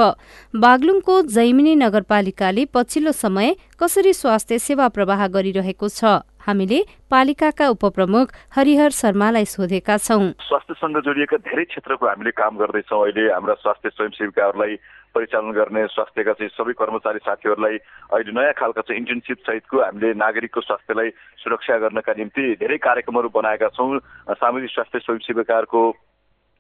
बागलुङको 0.55 1.15
जैमिनी 1.31 1.75
नगरपालिकाले 1.77 2.65
पछिल्लो 2.75 3.13
समय 3.13 3.55
कसरी 3.79 4.13
स्वास्थ्य 4.13 4.59
सेवा 4.59 4.89
प्रवाह 4.89 5.27
गरिरहेको 5.27 5.89
छ? 5.89 6.27
हामीले 6.47 6.79
पालिकाका 7.11 7.69
उपप्रमुख 7.75 8.27
हरिहर 8.57 8.91
शर्मालाई 8.91 9.45
सोधेका 9.45 9.97
छौँ। 9.99 10.25
स्वास्थ्यसँग 10.41 10.97
जोडिएका 11.05 11.37
धेरै 11.45 11.65
क्षेत्रको 11.65 12.07
हामीले 12.07 12.31
काम 12.33 12.57
गर्दैछौँ। 12.57 13.03
अहिले 13.03 13.25
हाम्रा 13.31 13.55
स्वास्थ्य 13.61 13.91
स्वयंसेविकाहरूलाई 13.91 14.75
परिचालन 15.11 15.51
गर्ने 15.53 15.87
स्वास्थ्यका 15.91 16.33
चाहिँ 16.39 16.51
सबै 16.55 16.73
कर्मचारी 16.79 17.19
साथीहरूलाई 17.19 17.77
अहिले 18.15 18.33
नयाँ 18.33 18.55
खालका 18.55 18.83
चाहिँ 18.87 19.01
इन्टर्नसिप 19.01 19.39
सहितको 19.43 19.77
हामीले 19.83 20.15
नागरिकको 20.15 20.61
स्वास्थ्यलाई 20.61 21.11
सुरक्षा 21.43 21.79
गर्नका 21.85 22.13
निम्ति 22.15 22.45
धेरै 22.63 22.79
कार्यक्रमहरू 22.79 23.29
बनाएका 23.35 23.69
छौँ। 23.75 23.99
सामुदायिक 24.31 24.71
स्वास्थ्य 24.71 24.99
स्वयंसेविकाहरूको 24.99 25.83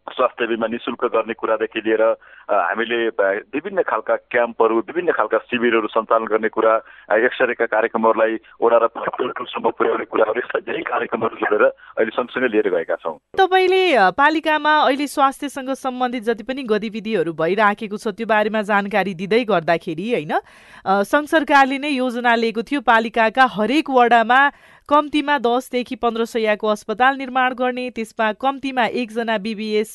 स्वास्थ्य 0.09 0.47
बिमा 0.47 0.67
निशुल्क 0.67 1.05
गर्ने 1.13 1.35
कुरादेखि 1.35 1.81
लिएर 1.81 2.03
हामीले 2.51 2.99
विभिन्न 3.53 3.83
खालका 3.83 4.17
क्याम्पहरू 4.33 4.77
विभिन्न 4.89 5.13
खालका 5.13 5.39
शिविरहरू 5.51 5.89
सञ्चालन 5.89 6.27
गर्ने 6.27 6.49
कुरा 6.49 6.73
एक्सरेका 7.17 7.67
कार्यक्रमहरूलाई 7.67 8.35
वडा 8.63 8.79
र 8.79 8.89
सम्म 9.47 9.71
पुर्याउने 9.71 10.05
कुराहरू 10.05 10.41
यस्ता 10.41 10.59
धेरै 10.67 10.83
कार्यक्रमहरू 10.83 11.37
जोडेर 11.37 11.65
अहिले 11.65 12.11
सँगसँगै 12.11 12.49
लिएर 12.49 12.69
गएका 12.71 12.97
छौँ। 12.97 13.17
तपाईँले 13.39 13.83
पालिकामा 14.17 14.75
अहिले 14.81 15.07
स्वास्थ्यसँग 15.07 15.71
सम्बन्धित 15.79 16.23
जति 16.25 16.43
पनि 16.43 16.63
गतिविधिहरू 16.65 17.33
भइराखेको 17.35 17.97
छ 17.97 18.17
त्यो 18.17 18.27
बारेमा 18.27 18.63
जानकारी 18.73 19.15
दिँदै 19.15 19.45
गर्दाखेरि 19.47 20.07
होइन 20.11 20.35
सङ्घ 21.07 21.27
सरकारले 21.29 21.79
नै 21.79 21.93
योजना 21.93 22.35
लिएको 22.35 22.63
थियो 22.63 22.81
पालिकाका 22.83 23.47
हरेक 23.57 23.91
वडामा 23.91 24.41
कम्तीमा 24.91 25.37
दसदेखि 25.39 25.97
पन्ध्र 25.97 26.25
सयको 26.27 26.67
अस्पताल 26.69 27.17
निर्माण 27.17 27.55
गर्ने 27.55 27.85
त्यसमा 27.91 28.33
कम्तीमा 28.41 28.85
एकजना 28.97 29.37
बिबिएस 29.39 29.95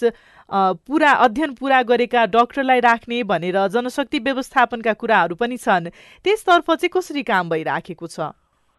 पुरा 0.87 1.11
अध्ययन 1.25 1.53
पुरा 1.55 1.81
गरेका 1.89 2.25
डाक्टरलाई 2.31 2.79
राख्ने 2.81 3.23
भनेर 3.25 3.57
जनशक्ति 3.75 4.19
व्यवस्थापनका 4.21 4.93
कुराहरू 4.95 5.35
पनि 5.35 5.57
छन्। 5.57 5.91
त्यसतर्फ 6.23 6.71
चाहिँ 6.71 6.89
कसरी 6.95 7.23
काम 7.27 7.49
भइराखेको 7.49 8.07
छ? 8.07 8.31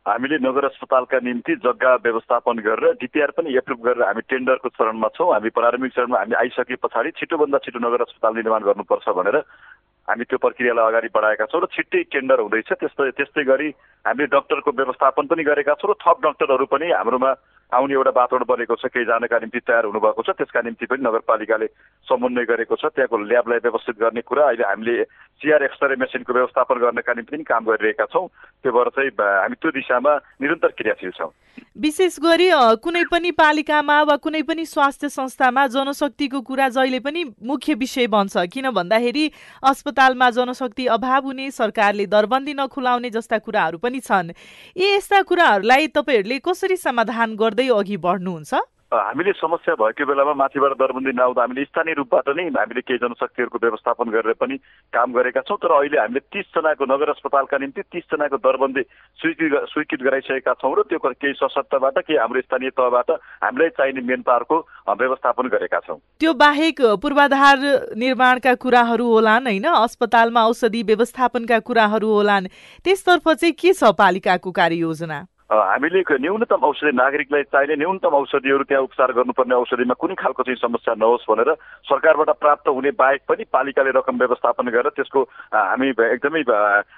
हामीले 0.07 0.37
नगर 0.39 0.65
अस्पतालका 0.65 1.19
निम्ति 1.19 1.55
जग्गा 1.61 1.95
व्यवस्थापन 2.01 2.59
गरेर 2.63 2.93
डिपिआर 2.97 3.31
पनि 3.37 3.57
एप्रुभ 3.59 3.81
गरेर 3.85 4.03
हामी 4.07 4.23
टेन्डरको 4.31 4.69
चरणमा 4.71 5.09
छौँ। 5.19 5.33
हामी 5.33 5.51
प्रारम्भिक 5.51 5.93
चरणमा 5.93 6.19
हामी 6.19 6.35
आइसके 6.41 6.77
पछाडि 6.79 7.11
छिटोभन्दा 7.19 7.59
छिटो 7.61 7.79
नगर 7.83 8.03
अस्पताल 8.03 8.35
निर्माण 8.35 8.63
गर्नुपर्छ 8.71 9.09
भनेर 9.19 9.37
हामी 10.09 10.25
त्यो 10.25 10.39
प्रक्रियालाई 10.39 10.87
अगाडि 10.87 11.09
बढाएका 11.11 11.45
छौँ 11.51 11.61
र 11.63 11.67
छिट्टै 11.75 12.03
टेन्डर 12.15 12.39
हुँदैछ। 12.41 12.71
त्यस्तै 12.73 13.11
त्यस्तै 13.19 13.43
गरी 13.43 13.69
हामीले 14.05 14.27
डक्टरको 14.31 14.71
व्यवस्थापन 14.71 15.27
पनि 15.27 15.43
गरेका 15.43 15.75
छौँ 15.83 15.91
र 15.91 15.95
थप 15.99 16.17
डक्टरहरू 16.23 16.67
पनि 16.71 16.87
हाम्रोमा 16.95 17.31
आउने 17.73 17.95
एउटा 17.95 18.11
वातावरण 18.17 18.45
बनेको 18.49 18.75
छ 18.79 18.87
केही 18.95 19.05
जानका 19.05 19.39
निम्ति 19.43 19.61
तयार 19.67 19.85
हुनुभएको 19.91 20.23
छ 20.23 20.31
त्यसका 20.39 20.61
निम्ति 20.63 20.87
पनि 20.87 21.03
नगरपालिकाले 21.03 21.67
समन्वय 22.07 22.45
गरेको 22.47 22.77
छ 22.77 22.95
त्यहाँको 22.95 23.17
ल्याबलाई 23.27 23.59
व्यवस्थित 23.67 23.97
गर्ने 23.99 24.23
कुरा 24.23 24.45
अहिले 24.47 24.65
हामीले 24.67 25.03
सिआर 25.43 25.63
एक्सरे 25.65 25.97
मेसिनको 25.99 26.33
व्यवस्थापन 26.33 26.79
गर्नका 26.79 27.13
निम्ति 27.13 27.37
पनि 27.37 27.45
काम 27.45 27.65
गरिरहेका 27.67 28.05
छौँ। 28.13 28.27
त्यो 28.63 28.73
भएर 28.73 28.89
चाहिँ 28.95 29.11
हामी 29.11 29.57
त्यो 29.59 29.71
दिशामा 29.71 30.13
निरन्तर 30.43 30.71
क्रियाशील 30.79 31.11
छौँ। 31.19 31.31
विशेष 31.77 32.19
गरी 32.21 32.49
कुनै 32.85 33.03
पनि 33.11 33.31
पालिकामा 33.33 33.97
वा 34.03 34.17
कुनै 34.17 34.43
पनि 34.49 34.65
स्वास्थ्य 34.67 35.09
संस्थामा 35.09 35.67
जनशक्तिको 35.67 36.41
कुरा 36.41 36.69
जहिले 36.69 37.01
पनि 37.01 37.25
मुख्य 37.43 37.75
विषय 37.75 38.07
बन्छ। 38.07 38.37
किन 38.53 38.71
भन्दाखेरि 38.71 39.25
अस्पतालमा 39.65 40.31
जनशक्ति 40.31 40.87
अभाव 40.87 41.25
हुने 41.27 41.51
सरकारले 41.51 42.07
दरबन्दी 42.07 42.55
नखुलाउने 42.55 43.11
जस्ता 43.11 43.39
कुराहरू 43.39 43.79
पनि 43.79 44.01
छन्। 44.01 44.33
यी 44.77 44.95
यस्ता 44.95 45.23
कुराहरूलाई 45.23 45.87
तपाईँहरूले 45.97 46.39
कसरी 46.39 46.77
समाधान 46.77 47.37
गर्दै 47.37 47.56
गर्दै 47.57 47.69
अघि 47.73 47.97
बढ्नुहुन्छ? 47.97 48.53
हामीले 48.87 49.33
समस्या 49.35 49.75
भएको 49.75 50.05
बेलामा 50.07 50.33
माथिबाट 50.37 50.73
दरबन्दी 50.79 51.13
नआउँदा 51.19 51.43
हामीले 51.43 51.65
स्थानीय 51.65 51.95
रूपबाट 51.97 52.29
नै 52.39 52.45
हामीले 52.55 52.81
केही 52.87 53.03
जनशक्तिहरूको 53.03 53.59
व्यवस्थापन 53.59 54.09
गरेर 54.15 54.37
पनि 54.39 54.57
काम 54.95 55.09
गरेका 55.11 55.41
छौँ 55.43 55.59
तर 55.59 55.73
अहिले 55.75 55.99
हामीले 55.99 56.21
तिसजनाको 56.23 56.85
नगर 56.87 57.11
अस्पतालका 57.11 57.57
निम्ति 57.59 57.83
तिसजनाको 57.83 58.37
दरबन्दी 58.47 58.83
स्वीकृत 59.19 59.53
स्वीकृत 59.75 60.01
गराइसकेका 60.07 60.53
छौँ 60.63 60.75
र 60.77 60.87
त्यो 60.87 60.99
केही 61.03 61.35
सशक्तबाट 61.35 61.99
केही 61.99 62.19
हाम्रो 62.23 62.41
स्थानीय 62.47 62.71
तहबाट 62.79 63.11
हामीलाई 63.43 63.69
चाहिने 63.75 64.01
मेन 64.07 64.23
पावरको 64.23 64.57
व्यवस्थापन 64.87 65.47
गरेका 65.51 65.81
छौँ। 65.83 65.99
त्यो 66.21 66.33
बाहेक 66.39 66.77
पूर्वाधार 67.03 67.59
निर्माणका 67.99 68.55
कुराहरू 68.55 69.07
होलान् 69.13 69.47
होइन? 69.51 69.67
अस्पतालमा 69.67 70.47
औषधि 70.47 70.83
व्यवस्थापनका 70.87 71.59
कुराहरू 71.59 72.09
होलान्। 72.09 72.53
त्यसतर्फ 72.87 73.25
चाहिँ 73.35 73.55
के 73.61 73.73
छ 73.73 73.91
पालिकाको 73.99 74.51
कार्ययोजना? 74.53 75.27
हामीले 75.47 76.03
न्यूनतम 76.11 76.65
औषधि 76.67 76.91
नागरिकलाई 76.93 77.43
चाहिने 77.55 77.75
न्यूनतम 77.79 78.15
औषधिहरू 78.19 78.65
त्यहाँ 78.67 78.83
उपचार 78.83 79.13
गर्नुपर्ने 79.15 79.55
औषधिमा 79.55 79.95
कुनै 79.95 80.15
खालको 80.19 80.43
चाहिँ 80.43 80.59
समस्या 80.59 80.95
नहोस् 80.99 81.27
भनेर 81.31 81.53
सरकारबाट 81.87 82.31
प्राप्त 82.43 82.69
हुने 82.69 82.91
बाहेक 82.99 83.21
पनि 83.29 83.45
पालिकाले 83.47 83.91
रकम 83.95 84.19
व्यवस्थापन 84.19 84.67
गरेर 84.75 84.91
त्यसको 84.99 85.23
हामी 85.55 85.89
एकदमै 85.89 86.43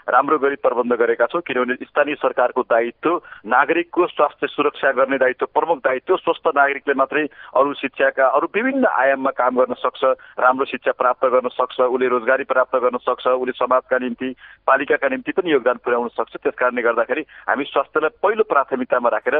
राम्रो 0.09 0.39
गरी 0.41 0.57
प्रबन्ध 0.65 0.93
गरेका 0.97 1.27
छौँ 1.29 1.41
किनभने 1.45 1.75
स्थानीय 1.85 2.15
सरकारको 2.25 2.63
दायित्व 2.73 3.21
नागरिकको 3.53 4.07
स्वास्थ्य 4.17 4.47
सुरक्षा 4.49 4.93
गर्ने 4.97 5.19
दायित्व 5.19 5.47
प्रमुख 5.53 5.85
दायित्व 5.85 6.17
स्वस्थ 6.17 6.49
नागरिकले 6.57 6.95
मात्रै 6.95 7.27
अरू 7.53 7.73
शिक्षाका 7.75 8.27
अरू 8.33 8.49
विभिन्न 8.57 8.87
आयाममा 8.97 9.31
काम 9.37 9.61
गर्न 9.61 9.77
सक्छ 9.77 10.03
राम्रो 10.41 10.65
शिक्षा 10.73 10.97
प्राप्त 10.97 11.29
गर्न 11.37 11.49
सक्छ 11.53 11.81
उसले 11.81 12.09
रोजगारी 12.09 12.49
प्राप्त 12.49 12.77
गर्न 12.81 12.97
सक्छ 13.05 13.27
उसले 13.29 13.53
समाजका 13.61 13.99
निम्ति 13.99 14.35
पालिकाका 14.67 15.09
निम्ति 15.09 15.33
पनि 15.37 15.53
योगदान 15.53 15.85
पुर्याउन 15.85 16.09
सक्छ। 16.17 16.37
त्यस 16.39 16.55
गर्दाखेरि 16.89 17.23
हामी 17.49 17.65
स्वास्थ्यलाई 17.65 18.17
पहिलो 18.23 18.38
प्राथमिकतामा 18.45 19.09
राखेर 19.09 19.37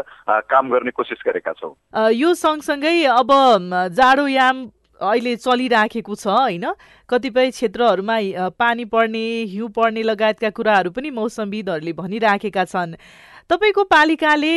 काम 0.51 0.71
गर्ने 0.71 0.91
कोसिस 0.91 1.23
गरेका 1.27 1.53
छौँ। 1.53 1.75
यो 2.13 2.35
सँगसँगै 2.35 3.05
अब 3.05 3.31
जाडोयाम 3.93 4.67
अहिले 5.01 5.37
चलिराखेको 5.37 6.15
छ 6.15 6.27
होइन? 6.27 6.67
कतिपय 7.09 7.51
क्षेत्रहरूमा 7.51 8.19
पानी 8.59 8.85
पर्ने 8.85 9.25
हिउँ 9.47 9.71
पर्ने 9.71 10.03
लगायतका 10.03 10.51
कुराहरू 10.51 10.91
पनि 10.91 11.11
मौसमविदहरूले 11.15 11.93
भनिराखेका 11.95 12.65
छन्। 12.65 12.95
तपाईँको 13.47 13.85
पालिकाले 13.87 14.55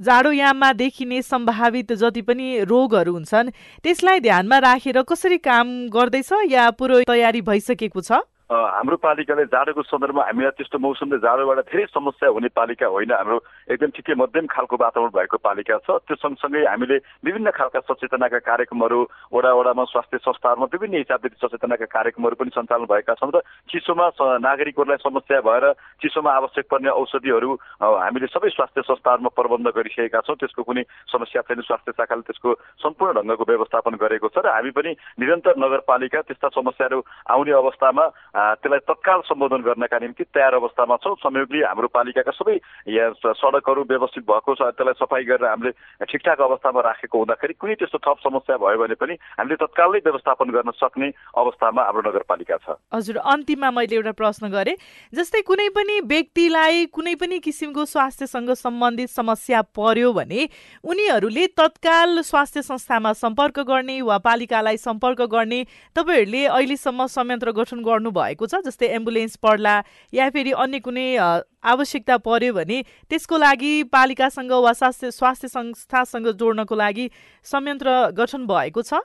जाडोयाममा 0.00 0.72
देखिने 0.72 1.20
सम्भावित 1.22 1.92
जति 1.92 2.22
पनि 2.22 2.64
रोगहरू 2.64 3.12
हुन्छन् 3.12 3.50
त्यसलाई 3.84 4.20
ध्यानमा 4.20 4.58
राखेर 4.58 5.02
कसरी 5.02 5.38
काम 5.38 5.68
गर्दैछ 5.90 6.30
या 6.48 6.70
पुरो 6.70 7.02
तयारी 7.04 7.40
भइसकेको 7.42 8.00
छ? 8.00 8.24
हाम्रो 8.52 8.96
पालिकाले 9.00 9.44
जाडोको 9.48 9.82
सन्दर्भमा 9.82 10.22
हामीलाई 10.28 10.54
त्यस्तो 10.58 10.78
मौसमले 10.78 11.18
जाडोबाट 11.24 11.58
धेरै 11.72 11.84
समस्या 11.88 12.28
हुने 12.28 12.48
पालिका 12.52 12.86
होइन। 12.86 13.12
हाम्रो 13.12 13.38
एकदम 13.72 13.90
ठिकै 13.96 14.14
मध्यम 14.18 14.46
खालको 14.52 14.76
वातावरण 14.76 15.12
भएको 15.16 15.36
पालिका 15.40 15.76
छ। 15.86 15.88
त्यो 16.04 16.16
सँगसँगै 16.20 16.64
हामीले 16.68 16.96
विभिन्न 17.24 17.48
खालका 17.56 17.80
सचेतनाका 17.88 18.38
कार्यक्रमहरू 18.44 19.00
वडा 19.32 19.50
वडामा 19.56 19.84
स्वास्थ्य 19.88 20.18
संस्थाहरूमा 20.26 20.66
विभिन्न 20.68 20.94
हिसाबले 21.00 21.36
सचेतनाका 21.38 21.86
कार्यक्रमहरू 21.96 22.34
पनि 22.36 22.50
सञ्चालन 22.52 22.86
भएका 22.92 23.14
छन् 23.16 23.32
र 23.32 23.40
चिसोमा 23.70 24.06
नागरिकहरूलाई 24.20 25.00
समस्या 25.00 25.40
भएर 25.40 25.64
चिसोमा 26.02 26.30
आवश्यक 26.32 26.66
पर्ने 26.68 26.90
औषधिहरू 26.92 27.50
हामीले 27.80 28.26
सबै 28.26 28.50
स्वास्थ्य 28.52 28.82
संस्थाहरूमा 28.90 29.30
प्रबन्ध 29.32 29.68
गरिसकेका 29.70 30.20
छौँ। 30.26 30.36
त्यसको 30.36 30.62
कुनै 30.66 30.82
समस्या 31.08 31.40
छैन। 31.48 31.60
स्वास्थ्य 31.62 31.92
शाखाले 31.94 32.26
त्यसको 32.28 32.50
सम्पूर्ण 32.84 33.14
ढङ्गको 33.22 33.44
व्यवस्थापन 33.48 33.94
गरेको 34.02 34.28
छ 34.28 34.42
र 34.42 34.50
हामी 34.50 34.70
पनि 34.74 34.90
निरन्तर 35.22 35.54
नगरपालिका 35.56 36.20
त्यस्ता 36.26 36.48
समस्याहरू 36.58 36.98
आउने 37.30 37.52
अवस्थामा 37.54 38.04
त्यसलाई 38.62 38.82
तत्काल 38.88 39.20
सम्बोधन 39.28 39.62
गर्नका 39.62 39.98
निम्ति 39.98 40.24
तयार 40.34 40.54
अवस्थामा 40.54 40.96
छौँ। 41.02 41.14
संयोगले 41.22 41.64
हाम्रो 41.64 41.88
पालिकाका 41.94 42.32
सबै 42.32 42.56
यहाँ 42.88 43.34
सडकहरू 43.34 43.82
व्यवस्थित 43.88 44.24
भएको 44.24 44.54
छ 44.54 44.62
त्यसलाई 44.72 44.96
सफाइ 44.98 45.24
गरेर 45.24 45.48
हामीले 45.48 45.72
ठिकठाक 46.04 46.40
अवस्थामा 46.40 46.80
राखेको 46.82 47.18
हुँदाखेरि 47.18 47.54
कुनै 47.54 47.74
त्यस्तो 47.80 47.98
थप 48.02 48.18
समस्या 48.24 48.56
भयो 48.56 48.78
भने 48.82 48.94
पनि 48.96 49.14
हामीले 49.38 49.56
तत्कालै 49.62 50.00
व्यवस्थापन 50.04 50.50
गर्न 50.50 50.70
सक्ने 50.76 51.08
अवस्थामा 51.36 51.82
हाम्रो 51.82 52.02
नगरपालिका 52.08 52.56
छ। 52.56 52.76
हजुर 52.94 53.16
अन्तिममा 53.32 53.70
मैले 53.70 53.96
एउटा 53.96 54.12
प्रश्न 54.12 54.48
गरेँ। 54.50 54.76
जस्तै 55.12 55.40
कुनै 55.42 55.68
पनि 55.76 56.00
व्यक्तिलाई 56.06 56.86
कुनै 56.92 57.14
पनि 57.20 57.38
किसिमको 57.40 57.84
स्वास्थ्यसँग 57.84 58.50
सम्बन्धित 58.56 59.10
समस्या 59.10 59.62
पर्यो 59.76 60.12
भने 60.12 60.48
उनीहरूले 60.84 61.46
तत्काल 61.56 62.20
स्वास्थ्य 62.22 62.62
संस्थामा 62.62 63.12
सम्पर्क 63.22 63.60
गर्ने 63.68 64.00
वा 64.02 64.18
पालिकालाई 64.24 64.76
सम्पर्क 64.78 65.20
गर्ने 65.32 65.60
तपाईँहरूले 65.96 66.44
अहिलेसम्म 66.46 67.06
संयन्त्र 67.08 67.50
गठन 67.52 67.82
गर्नुभयो। 67.82 68.31
भएको 68.32 68.46
छ 68.48 68.64
जस्तै 68.64 68.88
एम्बुलेन्स 68.96 69.36
पर्ला 69.36 69.76
या 70.12 70.28
फेरि 70.32 70.52
अन्य 70.56 70.80
कुनै 70.80 71.06
आवश्यकता 71.62 72.16
पर्यो 72.24 72.52
भने 72.54 72.82
त्यसको 73.06 73.36
लागि 73.38 73.72
पालिकासँग 73.92 74.52
वा 74.64 74.72
स्वास्थ्य 74.72 75.10
स्वास्थ्य 75.12 75.48
संस्थासँग 75.48 76.26
जोड्नको 76.40 76.74
लागि 76.74 77.10
संयन्त्र 77.46 78.16
गठन 78.16 78.46
भएको 78.46 78.82
छ। 78.82 79.04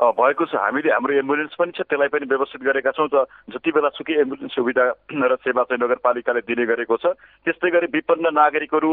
भएको 0.00 0.44
छ। 0.48 0.56
हामीले 0.56 0.90
हाम्रो 0.90 1.14
एम्बुलेन्स 1.20 1.54
पनि 1.60 1.72
छ 1.76 1.84
त्यसलाई 1.84 2.08
पनि 2.08 2.24
व्यवस्थित 2.24 2.62
गरेका 2.64 2.90
छौँ। 2.96 3.08
त 3.12 3.28
जति 3.52 3.70
बेला 3.70 3.88
सुकै 3.92 4.16
एम्बुलेन्स 4.24 4.54
सुविधा 4.56 4.84
र 5.28 5.36
सेवा 5.44 5.62
चाहिँ 5.68 5.76
नगरपालिकाले 5.76 6.40
दिने 6.48 6.64
गरेको 6.64 6.96
छ 6.96 7.12
त्यस्तै 7.44 7.70
गरी 7.70 7.86
विपन्न 7.92 8.32
नागरिकहरू 8.32 8.90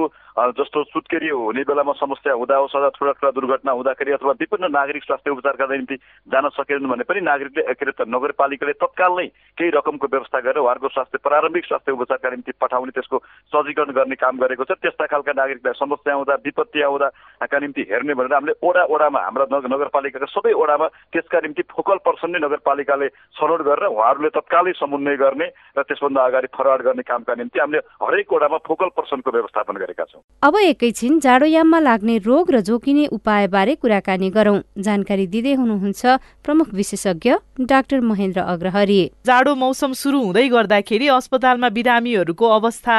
जस्तो 0.60 0.84
सुत्केरी 0.92 1.30
हुने 1.32 1.64
बेलामा 1.64 1.94
समस्या 1.96 2.34
हुँदा 2.36 2.56
होस् 2.60 2.76
अथवा 2.76 2.92
ठुला 3.00 3.12
ठुला 3.24 3.32
दुर्घटना 3.40 3.72
हुँदाखेरि 3.72 4.12
अथवा 4.20 4.34
विपन्न 4.36 4.68
नागरिक 4.68 5.04
स्वास्थ्य 5.04 5.32
उपचारका 5.32 5.66
निम्ति 5.72 5.96
जान 6.28 6.50
सकेनन् 6.60 6.92
भने 6.92 7.04
पनि 7.08 7.22
नागरिकले 7.24 7.64
के 7.64 7.86
अरे 7.88 8.04
नगरपालिकाले 8.04 8.74
तत्काल 8.84 9.12
नै 9.16 9.28
केही 9.58 9.70
रकमको 9.80 10.08
व्यवस्था 10.12 10.40
गरेर 10.44 10.60
उहाँहरूको 10.60 10.90
स्वास्थ्य 10.92 11.24
प्रारम्भिक 11.24 11.66
स्वास्थ्य 11.66 11.92
उपचारका 11.96 12.30
निम्ति 12.36 12.52
पठाउने 12.60 12.92
त्यसको 12.92 13.18
सजीकरण 13.56 13.96
गर्ने 13.96 14.16
काम 14.20 14.36
गरेको 14.44 14.64
छ। 14.68 14.76
त्यस्ता 14.84 15.06
खालका 15.08 15.32
नागरिकलाई 15.40 15.80
समस्या 15.80 16.14
आउँदा 16.14 16.36
विपत्ति 16.44 16.82
आउँदाका 16.84 17.58
निम्ति 17.64 17.82
हेर्ने 17.92 18.14
भनेर 18.14 18.34
हामीले 18.34 18.60
ओडा 18.60 18.84
ओडामा 18.92 19.20
हाम्रा 19.24 19.46
नगरपालिकाका 19.56 20.28
सबै 20.36 20.54
ओडामा 20.54 20.88
त्यसका 21.14 21.40
निम्ति 21.40 21.64
फोकल 21.72 21.98
पर्सन 22.06 22.32
नै 22.32 22.40
नगरपालिकाले 22.40 23.08
छनौट 23.38 23.62
गरेर 23.68 23.88
उहाँहरूले 23.88 24.30
तत्कालै 24.38 24.74
समन्वय 24.80 25.16
गर्ने 25.18 25.48
र 25.78 25.82
त्यसभन्दा 25.84 26.26
अगाडि 26.26 26.48
फरवार्ड 26.58 26.82
गर्ने 26.88 27.04
कामका 27.04 27.34
निम्ति 27.36 27.60
हामीले 27.60 27.82
हरेक 28.04 28.34
वडामा 28.34 28.58
फोकल 28.68 28.90
पर्सनको 28.98 29.32
व्यवस्थापन 29.32 29.76
गरेका 29.78 30.04
छौँ। 30.04 30.22
अब 30.44 30.56
एकैछिन 30.64 31.20
जाडोयाममा 31.20 31.80
लाग्ने 31.80 32.18
रोग 32.26 32.52
र 32.52 32.62
जोकिने 32.68 33.06
उपायबारे 33.12 33.76
कुराकानी 33.76 34.30
गरौं। 34.32 34.58
जानकारी 34.82 35.28
दिँदै 35.28 35.54
हुनुहुन्छ 35.54 36.02
प्रमुख 36.44 36.68
विशेषज्ञ 36.74 37.32
डाक्टर 37.64 38.00
महेन्द्र 38.02 38.42
अग्रहरी। 38.54 39.02
जाडो 39.26 39.56
मौसम 39.56 39.94
सुरु 39.94 40.20
हुँदै 40.24 40.48
गर्दाखेरि 40.50 41.08
अस्पतालमा 41.16 41.70
बिरामीहरूको 41.78 42.46
अवस्था 42.58 42.98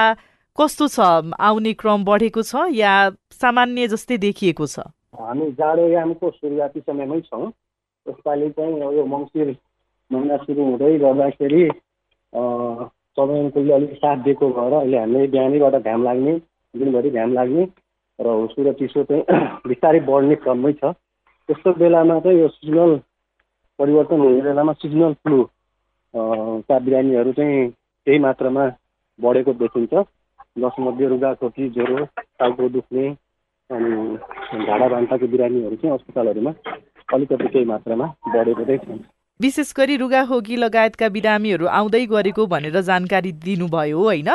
कस्तो 0.58 0.86
छ? 0.88 0.98
आउने 1.38 1.72
क्रम 1.80 2.04
बढेको 2.04 2.42
छ 2.42 2.66
या 2.74 2.92
सामान्य 3.32 3.86
जस्तै 3.88 4.16
देखिएको 4.18 4.66
छ? 4.66 4.90
हामी 5.14 5.46
जाडोयामको 5.54 6.30
सुरुवाती 6.30 6.80
समयमै 6.80 7.20
छौँ। 7.20 7.50
यसपालि 8.06 8.50
चाहिँ 8.50 8.94
यो 8.96 9.04
मङ्सिर 9.06 9.56
महिना 10.10 10.36
सुरु 10.36 10.64
हुँदै 10.64 10.98
गर्दाखेरि 10.98 11.62
समयले 13.18 13.72
अलिक 13.72 13.92
साथ 13.96 14.16
दिएको 14.24 14.48
भएर 14.50 14.72
अहिले 14.72 14.98
हामीले 14.98 15.26
बिहानैबाट 15.26 15.74
घाम 15.82 16.04
लाग्ने 16.04 16.34
दिनभरि 16.74 17.10
घाम 17.10 17.32
लाग्ने 17.32 17.68
र 18.18 18.26
हुसु 18.30 18.62
र 18.62 18.72
चिसो 18.72 19.04
चाहिँ 19.04 19.22
बिस्तारै 19.68 20.00
बढ्ने 20.06 20.34
क्रममै 20.44 20.72
छ। 20.72 20.92
त्यस्तो 21.48 21.72
बेलामा 21.74 22.18
चाहिँ 22.20 22.38
यो 22.38 22.48
सिजनल 22.48 22.96
परिवर्तन 23.78 24.20
हुने 24.20 24.40
बेलामा 24.42 24.72
सिजनल 24.74 25.12
फ्लू 25.22 25.42
का 26.14 26.78
बिरामीहरू 26.78 27.32
चाहिँ 27.32 27.68
केही 27.70 28.18
मात्रामा 28.18 28.66
बढेको 29.18 29.52
देखिन्छ। 29.54 29.94
जसमध्ये 30.58 31.08
रुगाखोकी 31.08 31.68
ज्वरो 31.70 32.04
टाउको 32.38 32.68
दुख्ने 32.68 33.06
अनि 33.70 34.64
झाडा 34.66 34.88
बान्ताको 34.88 35.26
बिरामीहरू 35.26 35.76
चाहिँ 35.76 35.94
अस्पतालहरूमा 35.94 36.52
अलिकति 37.14 37.46
केही 37.48 37.64
मात्रामा 37.64 38.06
बढेको 38.28 38.64
चाहिँ 38.64 38.78
छन् 38.78 38.98
विशेष 39.40 39.72
गरी 39.76 39.96
रुगाखोकी 39.96 40.56
लगायतका 40.56 41.08
बिरामीहरू 41.08 41.66
आउँदै 41.70 42.04
गरेको 42.06 42.46
भनेर 42.46 42.80
जानकारी 42.82 43.32
दिनुभयो 43.44 43.98
होइन? 43.98 44.30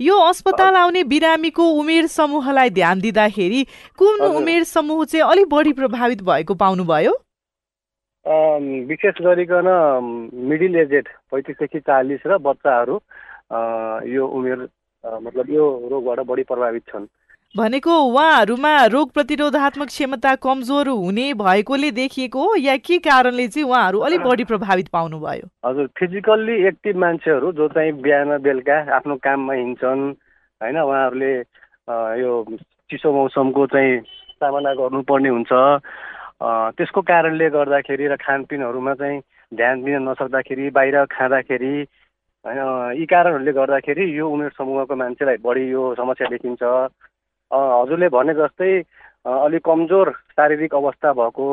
यो 0.00 0.16
अस्पताल 0.20 0.74
आउने 0.76 1.02
बिरामीको 1.06 1.64
उमेर 1.80 2.06
समूहलाई 2.10 2.70
ध्यान 2.70 3.00
दिँदाखेरि 3.00 3.62
कुन 3.98 4.20
उमेर 4.26 4.64
समूह 4.66 5.04
चाहिँ 5.04 5.24
अलिक 5.24 5.48
बढी 5.48 5.72
प्रभावित 5.72 6.22
भएको 6.26 6.54
पाउनुभयो? 6.54 7.12
विशेष 8.90 9.22
गरिकन 9.22 9.68
मिडिल 10.50 10.76
एजेड 10.76 11.08
पैँतिसदेखि 11.30 11.80
चालिस 11.80 12.26
र 12.26 12.38
बच्चाहरू 12.42 13.00
यो 14.10 14.26
उमेर 14.26 14.68
मतलब 15.04 15.50
यो 15.50 15.64
रोगबाट 15.90 16.26
बढी 16.26 16.42
प्रभावित 16.50 16.82
छन्। 16.90 17.06
भनेको 17.56 17.94
उहाँहरूमा 18.00 18.72
रोग 18.86 19.10
प्रतिरोधात्मक 19.12 19.86
क्षमता 19.88 20.34
कमजोर 20.38 20.88
हुने 20.88 21.32
भएकोले 21.34 21.90
देखिएको 21.90 22.42
हो 22.42 22.54
या 22.56 22.76
के 22.78 22.98
कारणले 23.02 23.46
चाहिँ 23.48 23.66
उहाँहरू 23.66 23.98
अलिक 24.06 24.20
बढी 24.22 24.44
प्रभावित 24.44 24.88
पाउनुभयो? 24.88 25.46
हजुर 25.66 25.86
फिजिकल्ली 25.98 26.66
एक्टिभ 26.68 26.96
मान्छेहरू 26.96 27.50
जो 27.52 27.68
चाहिँ 27.68 27.92
बिहान 28.02 28.36
बेलुका 28.38 28.76
आफ्नो 28.96 29.16
काममा 29.18 29.54
हिँड्छन् 29.54 30.02
होइन 30.60 30.78
उहाँहरूले 30.78 31.32
यो 32.22 32.30
चिसो 32.86 33.12
मौसमको 33.12 33.66
चाहिँ 33.66 33.98
सामना 34.38 34.74
गर्नुपर्ने 34.78 35.28
हुन्छ। 35.28 35.52
त्यसको 36.78 37.00
कारणले 37.02 37.50
गर्दाखेरि 37.50 38.06
र 38.06 38.16
खानपिनहरूमा 38.22 38.94
चाहिँ 38.94 39.20
ध्यान 39.52 39.82
दिन 39.84 40.08
नसक्दाखेरि 40.08 40.70
बाहिर 40.70 41.04
खाँदाखेरि 41.18 41.74
होइन 42.46 42.58
यी 42.94 43.04
कारणहरूले 43.10 43.52
गर्दाखेरि 43.52 44.04
यो 44.18 44.30
उमेर 44.30 44.50
समूहको 44.54 44.94
मान्छेलाई 44.96 45.42
बढी 45.42 45.70
यो 45.70 45.94
समस्या 45.98 46.28
देखिन्छ। 46.30 46.62
हजुरले 47.50 48.08
भने 48.08 48.34
जस्तै 48.34 48.72
अलिक 49.26 49.64
कमजोर 49.64 50.10
शारीरिक 50.36 50.74
अवस्था 50.74 51.12
भएको 51.12 51.46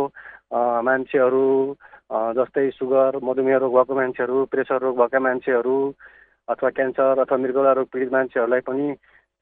मान्छेहरू 0.88 1.46
जस्तै 2.38 2.70
सुगर 2.72 3.20
मधुमेह 3.24 3.58
रोग 3.64 3.74
भएको 3.76 3.96
मान्छेहरू 3.96 4.46
प्रेसर 4.52 4.80
रोग 4.82 4.98
भएका 4.98 5.20
मान्छेहरू 5.20 5.78
अथवा 6.48 6.70
क्यान्सर 6.70 7.20
अथवा 7.20 7.38
मृगौला 7.38 7.72
रोग 7.80 7.88
पीडित 7.94 8.12
मान्छेहरूलाई 8.14 8.60
पनि 8.70 8.88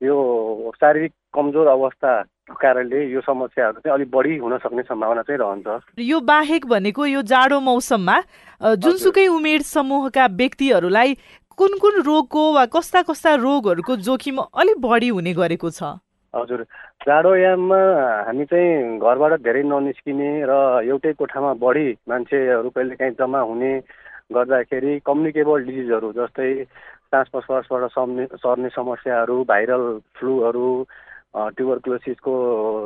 यो 0.01 0.15
शारीरिक 0.75 1.11
कमजोर 1.33 1.67
अवस्थाको 1.67 2.55
कारणले 2.61 3.03
यो 3.11 3.21
समस्याहरू 3.21 3.79
चाहिँ 3.79 3.93
अलिक 3.93 4.09
बढी 4.11 4.37
हुन 4.37 4.57
सक्ने 4.63 4.83
सम्भावना 4.83 5.21
चाहिँ 5.21 5.39
रहन्छ। 5.39 5.99
यो 5.99 6.19
बाहेक 6.31 6.65
भनेको 6.65 7.05
यो 7.05 7.21
जाडो 7.31 7.59
मौसममा 7.59 8.17
जुनसुकै 8.61 9.27
उमेर 9.27 9.61
समूहका 9.61 10.25
व्यक्तिहरूलाई 10.41 11.13
कुन 11.57 11.77
कुन 11.81 12.01
रोगको 12.01 12.43
वा 12.53 12.65
कस्ता 12.73 13.01
कस्ता 13.09 13.35
रोगहरूको 13.43 13.95
जोखिम 14.07 14.37
अलिक 14.41 14.81
बढी 14.81 15.09
हुने 15.09 15.33
गरेको 15.33 15.69
छ? 15.69 15.95
हजुर। 16.35 16.61
जाडोयाममा 17.01 17.79
हामी 18.27 18.45
चाहिँ 18.45 18.99
घरबाट 18.99 19.33
धेरै 19.41 19.63
ननिस्किने 19.65 20.29
र 20.43 20.53
एउटै 20.83 21.13
कोठामा 21.15 21.51
बढी 21.63 21.87
मान्छेहरू 22.09 22.69
कहिलेकाहीँ 22.69 23.15
जम्मा 23.15 23.39
हुने 23.41 23.71
गर्दाखेरि 24.33 24.93
कम्युनिकेबल 25.05 25.63
डिजिजहरू 25.65 26.11
जस्तै 26.11 26.49
सास 27.07 27.27
प्रश्वासबाट 27.31 27.83
सर्ने 27.91 28.25
सर्ने 28.35 28.69
समस्याहरू 28.69 29.37
भाइरल 29.43 29.83
फ्लूहरू 30.15 30.67
ट्युबरक्लोसिसको 31.55 32.33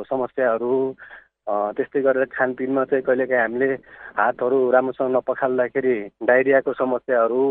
समस्याहरू 0.06 0.74
त्यस्तै 1.74 2.00
गरेर 2.00 2.24
खानपिनमा 2.30 2.84
चाहिँ 2.84 3.02
कहिलेकाहीँ 3.02 3.42
हामीले 3.42 3.70
हातहरू 4.16 4.58
राम्रोसँग 4.70 5.16
नपखाल्दाखेरि 5.16 5.96
डाइरियाको 6.22 6.72
समस्याहरू 6.74 7.42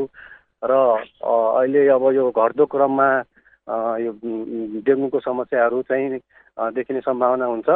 र 0.64 0.80
अहिले 1.24 1.88
अब 1.90 2.06
यो 2.14 2.30
घट्दो 2.32 2.66
क्रममा 2.68 3.10
यो 4.00 4.12
डेङ्गुको 4.84 5.20
समस्याहरू 5.20 5.82
चाहिँ 5.84 6.20
देखिने 6.76 7.02
सम्भावना 7.02 7.46
हुन्छ। 7.46 7.70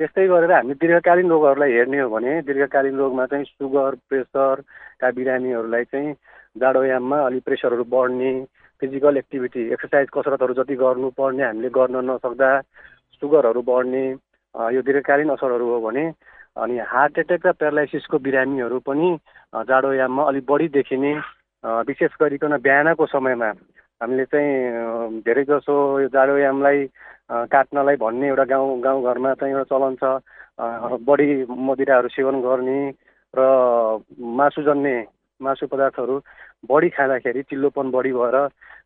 त्यस्तै 0.00 0.26
गरेर 0.28 0.52
हामी 0.52 0.74
दीर्घकालीन 0.76 1.28
रोगहरूलाई 1.28 1.72
हेर्ने 1.72 2.00
हो 2.00 2.08
भने 2.10 2.32
दीर्घकालीन 2.42 2.96
रोगमा 2.96 3.26
चाहिँ 3.26 3.44
सुगर 3.46 3.94
प्रेसरका 4.08 5.10
बिरामीहरूलाई 5.10 5.84
चाहिँ 5.84 6.12
जाडोयाममा 6.56 7.18
अलिक 7.26 7.42
प्रेसरहरू 7.44 7.84
बढ्ने 7.86 8.32
फिजिकल 8.82 9.16
एक्टिभिटी 9.16 9.62
एक्सर्साइज 9.72 10.08
कसरतहरू 10.12 10.54
जति 10.54 10.74
गर्नुपर्ने 10.76 11.44
हामीले 11.44 11.68
गर्न 11.70 11.96
नसक्दा 12.10 12.50
सुगरहरू 13.22 13.62
बढ्ने 13.64 14.04
यो 14.54 14.82
दीर्घकालीन 14.82 15.30
असरहरू 15.30 15.68
हो 15.68 15.80
भने 15.80 16.04
अनि 16.56 16.78
हार्ट 16.86 17.18
एट्याक 17.18 17.46
र 17.46 17.52
प्यारालाइसिसको 17.54 18.18
बिरामीहरू 18.18 18.78
पनि 18.82 19.08
जाडोयाममा 19.64 20.22
अलिक 20.24 20.44
बढी 20.48 20.68
देखिने 20.74 21.12
विशेष 21.84 22.20
गरिकन 22.20 22.56
बिहानको 22.58 23.06
समयमा 23.06 23.50
हामीले 24.00 24.24
चाहिँ 24.28 25.20
धेरै 25.24 25.44
जसो 25.48 25.74
यो 26.00 26.08
जाडोयामलाई 26.12 26.84
काट्नलाई 27.48 27.96
भन्ने 27.96 28.28
एउटा 28.28 28.44
गाउँ 28.44 28.80
गाउँघरमा 28.80 29.32
चाहिँ 29.40 29.54
एउटा 29.54 29.68
चलन 29.72 29.94
छ। 29.96 30.04
बढी 31.08 31.28
मदिराहरू 31.48 32.08
सेवन 32.12 32.40
गर्ने 32.44 32.78
र 33.34 33.40
मासुजन्य 34.36 34.92
मासु 35.40 35.66
पदार्थहरू 35.72 36.16
बढी 36.68 36.88
खाँदाखेरि 36.92 37.42
चिल्लोपन 37.48 37.90
बढी 37.90 38.12
भएर 38.12 38.36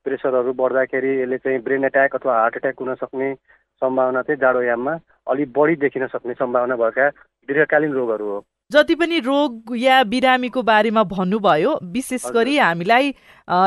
प्रेसरहरू 0.05 0.53
बढ्दाखेरि 0.55 1.11
यसले 1.21 1.39
चाहिँ 1.39 1.59
ब्रेन 1.67 1.85
एट्याक 1.85 2.15
अथवा 2.17 2.39
हार्ट 2.39 2.57
एट्याक 2.57 2.81
हुन 2.81 2.95
सक्ने 3.03 3.35
सम्भावना 3.83 4.23
चाहिँ 4.23 4.41
जाडोयाममा 4.41 4.95
अलिक 5.31 5.53
बढी 5.59 5.77
देखिन 5.85 6.07
सक्ने 6.15 6.35
सम्भावना 6.39 6.77
भएका 6.77 7.09
दीर्घकालीन 7.49 7.93
रोगहरू 7.93 8.27
हो। 8.31 8.39
जति 8.71 8.95
पनि 8.95 9.19
रोग 9.21 9.75
या 9.77 10.03
बिरामीको 10.05 10.63
बारेमा 10.63 11.03
भन्नुभयो 11.05 11.79
विशेष 11.93 12.27
गरी 12.35 12.57
हामीलाई 12.59 13.15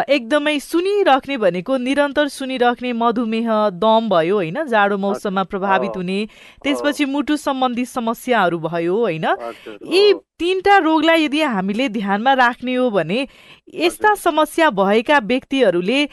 एकदमै 0.09 0.59
सुनिराख्ने 0.59 1.37
भनेको 1.37 1.77
निरन्तर 1.77 2.27
सुनिराख्ने 2.27 2.91
मधुमेह 2.93 3.49
दम 3.75 4.07
भयो 4.09 4.35
होइन? 4.35 4.63
जाडो 4.65 4.97
मौसममा 4.97 5.43
प्रभावित 5.43 5.97
हुने 5.97 6.19
त्यसपछि 6.63 7.05
मुटु 7.05 7.37
सम्बन्धी 7.37 7.85
समस्याहरू 7.85 8.59
भयो 8.59 8.95
होइन? 8.97 9.25
यी 9.91 10.13
तिनवटा 10.39 10.77
रोगलाई 10.77 11.23
यदि 11.23 11.41
हामीले 11.41 11.89
ध्यानमा 11.89 12.33
राख्ने 12.33 12.75
हो 12.75 12.89
भने 12.91 13.27
यस्ता 13.75 14.15
समस्या 14.23 14.69
भएका 14.79 15.19
व्यक्तिहरूले 15.25 16.05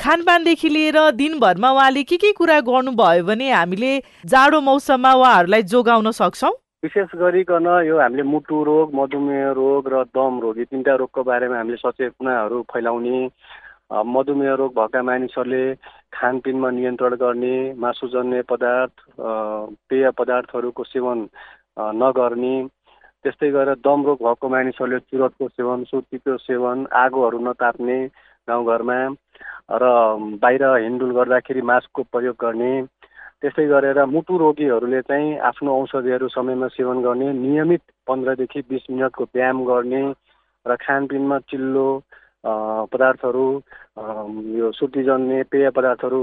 खानपानदेखि 0.00 0.68
लिएर 0.68 0.98
दिनभरमा 1.20 1.70
उहाँले 1.70 2.02
के 2.08 2.16
के 2.16 2.32
कुरा 2.32 2.60
गर्नुभयो 2.64 3.24
भने 3.24 3.50
हामीले 3.50 3.92
जाडो 4.26 4.60
मौसममा 4.60 5.12
उहाँहरूलाई 5.12 5.62
जोगाउन 5.68 6.10
सक्छौँ? 6.10 6.52
विशेष 6.82 7.14
गरिकन 7.14 7.66
यो 7.86 7.98
हामीले 7.98 8.22
मुटु 8.24 8.62
रोग 8.64 8.94
मधुमेह 8.94 9.50
रोग 9.54 9.88
र 9.88 10.02
दम 10.10 10.38
रोग 10.40 10.56
यी 10.58 10.64
तिनवटा 10.66 10.94
रोगको 10.96 11.22
बारेमा 11.22 11.56
हामीले 11.56 11.76
सचेतनाहरू 11.78 12.58
फैलाउने 12.66 13.18
मधुमेह 14.08 14.54
रोग 14.54 14.72
भएका 14.74 15.02
मानिसहरूले 15.04 15.62
खानपिनमा 16.12 16.70
नियन्त्रण 16.72 17.14
गर्ने 17.16 17.54
मासुजन्य 17.78 18.42
पदार्थ 18.48 19.04
पेय 19.86 20.10
पदार्थहरूको 20.18 20.84
सेवन 20.84 21.22
नगर्ने 21.96 22.54
त्यस्तै 23.24 23.50
गरेर 23.52 23.78
दम 23.80 24.02
रोग 24.02 24.18
भएको 24.20 24.48
मानिसहरूले 24.50 24.98
चुरटको 25.04 25.48
सेवन 25.50 25.84
सुतीको 25.86 26.36
सेवन 26.40 26.86
आगोहरू 26.98 27.38
नताप्ने 27.42 28.00
गाउँघरमा 28.48 28.98
र 29.76 29.94
बाहिर 30.40 30.66
हिँडुल 30.78 31.14
गर्दाखेरि 31.14 31.62
मास्कको 31.70 32.08
प्रयोग 32.10 32.36
गर्ने 32.40 32.72
त्यस्तै 33.42 33.66
गरेर 33.66 33.98
मुटु 34.06 34.36
रोगीहरूले 34.38 35.00
चाहिँ 35.02 35.30
आफ्नो 35.42 35.70
औषधिहरू 35.76 36.26
समयमा 36.30 36.66
सेवन 36.70 36.98
गर्ने 37.02 37.28
नियमित 37.36 37.82
पन्ध्रदेखि 38.06 38.60
बिस 38.68 38.84
मिनटको 38.90 39.24
व्यायाम 39.26 39.64
गर्ने 39.64 40.02
र 40.66 40.76
खानपिनमा 40.78 41.38
चिल्लो 41.50 41.86
पदार्थहरू 42.88 43.46
यो 44.54 44.70
सुतीजन्य 44.72 45.42
पेय 45.50 45.70
पदार्थहरू 45.72 46.22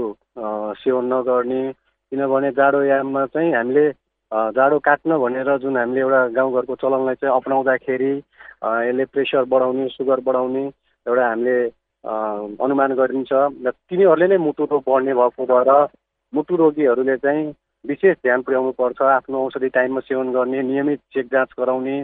सेवन 0.78 1.12
नगर्ने 1.12 1.62
किनभने 2.12 2.50
जाडोयाममा 2.52 3.26
चाहिँ 3.28 3.52
हामीले 3.52 3.84
जाडो 4.54 4.78
काट्न 4.80 5.18
भनेर 5.18 5.56
जुन 5.58 5.76
हामीले 5.76 6.00
एउटा 6.00 6.26
गाउँघरको 6.32 6.74
चलनलाई 6.78 7.14
चाहिँ 7.16 7.34
अप्नाउँदाखेरि 7.34 8.12
यसले 8.16 9.04
प्रेसर 9.12 9.44
बढाउने 9.46 9.88
सुगर 9.90 10.20
बढाउने 10.22 10.64
एउटा 11.06 11.28
हामीले 11.28 11.58
अनुमान 12.60 12.94
गरिन्छ 12.96 13.32
र 13.32 13.70
तिनीहरूले 13.70 14.26
नै 14.28 14.36
मुटु 14.40 14.64
रोग 14.66 14.84
बढ्ने 14.86 15.14
भएको 15.14 15.46
भएर 15.46 15.70
मुटु 16.34 16.56
रोगीहरूले 16.56 17.16
चाहिँ 17.16 17.46
विशेष 17.84 18.16
ध्यान 18.22 18.42
पुर्याउनु 18.42 18.72
पर्छ 18.78 19.02
आफ्नो 19.02 19.44
औषधि 19.46 19.68
टाइममा 19.74 20.00
सेवन 20.00 20.32
गर्ने 20.32 20.62
नियमित 20.62 21.00
चेक 21.14 21.26
जाँच 21.26 21.54
गराउने 21.58 21.96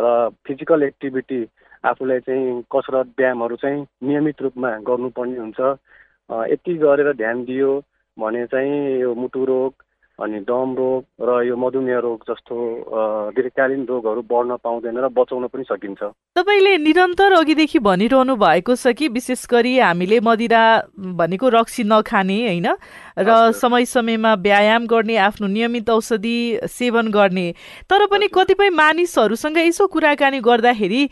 र 0.00 0.28
फिजिकल 0.46 0.82
एक्टिभिटी 0.82 1.40
आफूलाई 1.84 2.20
चाहिँ 2.20 2.62
कसरत 2.72 3.06
व्यायामहरू 3.18 3.56
चाहिँ 3.56 3.86
नियमित 4.02 4.42
रूपमा 4.42 4.70
गर्नुपर्ने 4.88 5.38
हुन्छ। 5.38 5.60
यति 6.52 6.74
गरेर 6.84 7.12
ध्यान 7.16 7.44
दियो 7.44 7.70
भने 8.16 8.44
चाहिँ 8.46 9.00
यो 9.00 9.14
मुटु 9.14 9.44
रोग 9.44 9.72
अनि 10.22 10.38
दम 10.46 10.74
रोग 10.78 11.02
र 11.18 11.42
यो 11.44 11.56
मधुमेह 11.56 11.98
रोग 11.98 12.18
जस्तो 12.30 12.54
दीर्घकालीन 13.34 13.82
रोगहरू 13.90 14.22
बढ्न 14.22 14.56
पाउँदैन 14.62 14.98
र 15.02 15.08
बचाउन 15.10 15.46
पनि 15.50 15.64
सकिन्छ। 15.66 16.02
तपाईँले 16.38 16.76
निरन्तर 16.78 17.32
अघिदेखि 17.34 17.78
भनिरहनु 17.78 18.36
भएको 18.36 18.74
छ 18.74 18.94
कि 18.94 19.08
विशेष 19.10 19.46
गरी 19.50 19.78
हामीले 19.78 20.20
मदिरा 20.22 20.62
भनेको 21.18 21.48
रक्सी 21.48 21.82
नखाने 21.84 22.38
होइन? 22.46 22.68
र 23.18 23.52
समय 23.52 23.84
समयमा 23.84 24.32
व्यायाम 24.40 24.86
गर्ने 24.86 25.16
आफ्नो 25.18 25.46
नियमित 25.48 25.90
औषधि 25.90 26.38
सेवन 26.70 27.10
गर्ने। 27.10 27.46
तर 27.90 28.06
पनि 28.06 28.26
कतिपय 28.30 28.70
मानिसहरूसँग 28.72 29.58
यसो 29.58 29.86
कुराकानी 29.86 30.40
गर्दाखेरि 30.40 31.02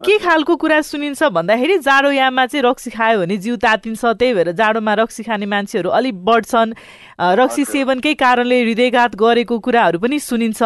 के 0.00 0.16
खालको 0.18 0.54
कुरा 0.60 0.80
सुनिन्छ 0.84 1.22
भन्दाखेरि 1.32 1.76
जाडोयाममा 1.80 2.44
चाहिँ 2.46 2.62
रक्सी 2.62 2.90
खायो 2.92 3.20
भने 3.20 3.36
जिउ 3.40 3.56
तातिन्छ 3.56 4.04
त्यही 4.04 4.34
भएर 4.34 4.50
जाडोमा 4.52 4.94
रक्सी 5.00 5.22
खाने 5.24 5.46
मान्छेहरू 5.48 5.90
अलिक 5.90 6.16
बढ्छन्। 6.20 6.74
रक्सी 7.40 7.64
सेवनकै 7.64 8.12
कारणले 8.14 8.60
हृदयघात 8.60 9.16
गरेको 9.16 9.58
कुराहरू 9.58 9.98
पनि 9.98 10.18
सुनिन्छ। 10.20 10.60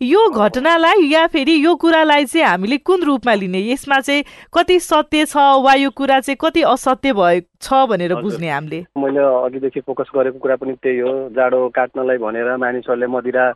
यो 0.00 0.22
घटनालाई 0.32 1.12
या 1.12 1.26
फेरि 1.28 1.54
यो 1.60 1.74
कुरालाई 1.76 2.24
चाहिँ 2.24 2.46
हामीले 2.46 2.78
कुन 2.80 3.04
रूपमा 3.04 3.34
लिने? 3.36 3.60
यसमा 3.68 4.00
चाहिँ 4.00 4.24
कति 4.48 4.80
सत्य 4.80 5.24
छ 5.28 5.36
वा 5.36 5.74
यो 5.76 5.90
कुरा 5.92 6.20
चाहिँ 6.24 6.40
कति 6.40 6.62
असत्य 6.72 7.12
भए 7.12 7.40
छ 7.60 7.84
भनेर 7.84 8.14
बुझ्ने 8.16 8.48
हामीले? 8.48 8.80
मैले 8.96 9.20
अघिदेखि 9.20 9.80
फोकस 9.84 10.08
गरेको 10.16 10.38
कुरा 10.40 10.56
पनि 10.56 10.72
त्यही 10.80 10.98
हो। 11.04 11.12
जाडो 11.36 11.68
काट्नलाई 11.68 12.16
भनेर 12.16 12.56
मानिसहरूले 12.56 13.06
मदिरा 13.12 13.46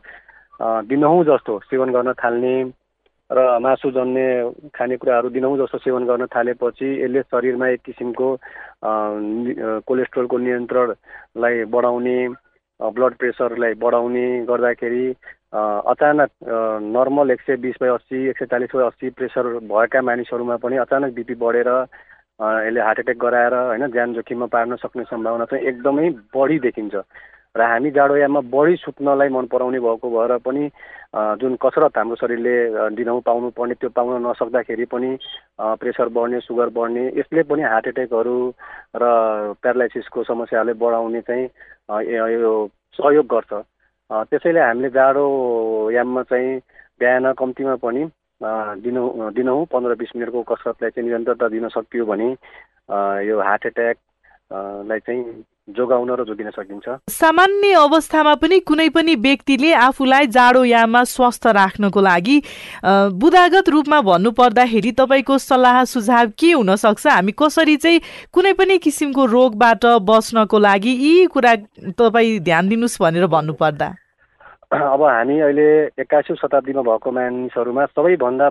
दिनहुँ 0.85 1.23
जस्तो 1.25 1.59
सेवन 1.65 1.89
गर्न 1.97 2.13
थाल्ने 2.13 2.84
र 3.31 3.57
मासु 3.57 3.89
जन्ने 3.91 4.25
खानेकुराहरू 4.69 5.29
दिनहुँ 5.29 5.57
जस्तो 5.57 5.77
सेवन 5.79 6.05
गर्न 6.05 6.25
थालेपछि 6.29 6.85
यसले 7.01 7.21
शरीरमा 7.23 7.67
एक 7.67 7.81
किसिमको 7.81 8.27
कोलेस्ट्रोलको 9.81 10.37
नियन्त्रणलाई 10.37 11.63
बढाउने 11.65 12.17
ब्लड 12.79 13.13
प्रेसरलाई 13.15 13.73
बढाउने 13.81 14.25
गर्दाखेरि 14.45 15.05
अचानक 15.89 16.29
नर्मल 16.85 17.31
एक 17.31 17.41
सय 17.41 17.55
बिस 17.57 17.75
बाई 17.81 17.89
अस्सी 17.89 18.27
एक 18.29 18.37
सय 18.37 18.45
चालिस 18.45 18.75
बाई 18.75 18.85
अस्सी 18.85 19.09
प्रेसर 19.09 19.57
भएका 19.73 20.01
मानिसहरूमा 20.01 20.57
पनि 20.61 20.77
अचानक 20.85 21.13
बिपी 21.13 21.35
बढेर 21.35 21.69
यसले 21.69 22.81
हार्ट 22.81 22.99
एट्याक 22.99 23.17
गराएर 23.17 23.53
होइन 23.55 23.87
ज्यान 23.89 24.13
जोखिममा 24.13 24.45
पार्न 24.53 24.75
सक्ने 24.75 25.03
सम्भावना 25.03 25.45
चाहिँ 25.45 25.65
एकदमै 25.65 26.09
बढी 26.35 26.59
देखिन्छ। 26.59 26.95
र 27.55 27.61
हामी 27.61 27.89
जाडोयाममा 27.91 28.39
बढी 28.51 28.75
सुत्नलाई 28.75 29.29
मन 29.29 29.45
पराउने 29.47 29.79
भएको 29.79 30.09
भएर 30.11 30.37
पनि 30.43 30.69
जुन 31.39 31.55
कसरत 31.63 31.97
हाम्रो 31.97 32.15
शरीरले 32.15 32.55
दिनहुँ 32.95 33.21
पाउनु 33.25 33.49
पर्ने 33.55 33.73
त्यो 33.79 33.89
पाउन 33.95 34.27
नसक्दाखेरि 34.27 34.85
पनि 34.91 35.11
प्रेसर 35.79 36.09
बढ्ने 36.11 36.39
सुगर 36.43 36.69
बढ्ने 36.75 37.05
यसले 37.19 37.43
पनि 37.47 37.63
हार्ट 37.63 37.87
एट्याकहरू 37.87 38.35
र 38.95 39.03
प्यारालाइसिसको 39.63 40.23
समस्याहरूले 40.23 40.73
बढाउने 40.83 41.21
चाहिँ 41.21 41.47
यो 42.35 42.51
सहयोग 42.99 43.25
गर्छ। 43.25 43.63
त्यसैले 44.27 44.59
हामीले 44.59 44.89
जाडो 44.91 45.25
याममा 45.91 46.23
चाहिँ 46.27 46.59
बिहान 46.99 47.31
कम्तीमा 47.39 47.75
पनि 47.79 48.03
दिनहुँ 48.83 49.31
दिनहुँ 49.33 49.65
पन्ध्र 49.71 49.95
बिस 49.95 50.15
मिनटको 50.15 50.41
कसरतलाई 50.51 50.91
चाहिँ 50.91 51.07
निरन्तरता 51.07 51.47
दिन 51.55 51.67
सकियो 51.71 52.05
भने 52.05 52.29
यो 53.27 53.41
हार्ट 53.41 53.65
एट्याकलाई 53.65 54.99
चाहिँ 54.99 55.23
जोगाउन 55.67 56.09
र 56.11 56.23
जोगिन 56.23 56.49
सकिन्छ। 56.53 56.87
सामान्य 57.09 57.73
अवस्थामा 57.75 58.33
पनि 58.37 58.59
कुनै 58.61 58.89
पनि 58.93 59.15
व्यक्तिले 59.17 59.71
आफूलाई 59.73 60.27
जाडोयाममा 60.29 61.03
स्वस्थ 61.03 61.47
राख्नको 61.57 62.01
लागि 62.01 62.37
बुदागत 63.17 63.69
रूपमा 63.69 64.01
भन्नु 64.01 64.31
पर्दाखेरि 64.37 64.91
तपाईँको 64.93 65.37
सल्लाह 65.41 65.83
सुझाव 65.89 66.31
के 66.37 66.51
हुन 66.53 66.75
सक्छ 66.77 67.07
हामी 67.07 67.31
कसरी 67.33 67.75
चाहिँ 67.81 67.99
कुनै 68.29 68.53
पनि 68.53 68.77
किसिमको 68.77 69.25
रोगबाट 69.25 69.85
बच्नको 70.05 70.57
लागि 70.59 70.93
यी 71.01 71.25
कुरा 71.33 71.55
तपाईँ 71.97 72.39
ध्यान 72.45 72.69
दिनुहोस् 72.69 73.01
भनेर 73.01 73.25
भन्नुपर्दा। 73.27 73.89
अब 74.69 75.01
हामी 75.01 75.39
अहिले 75.39 75.67
एक्काइसौँ 75.97 76.35
शताब्दीमा 76.37 76.81
भएको 76.81 77.11
मानिसहरूमा 77.11 77.85
सबैभन्दा 77.87 78.49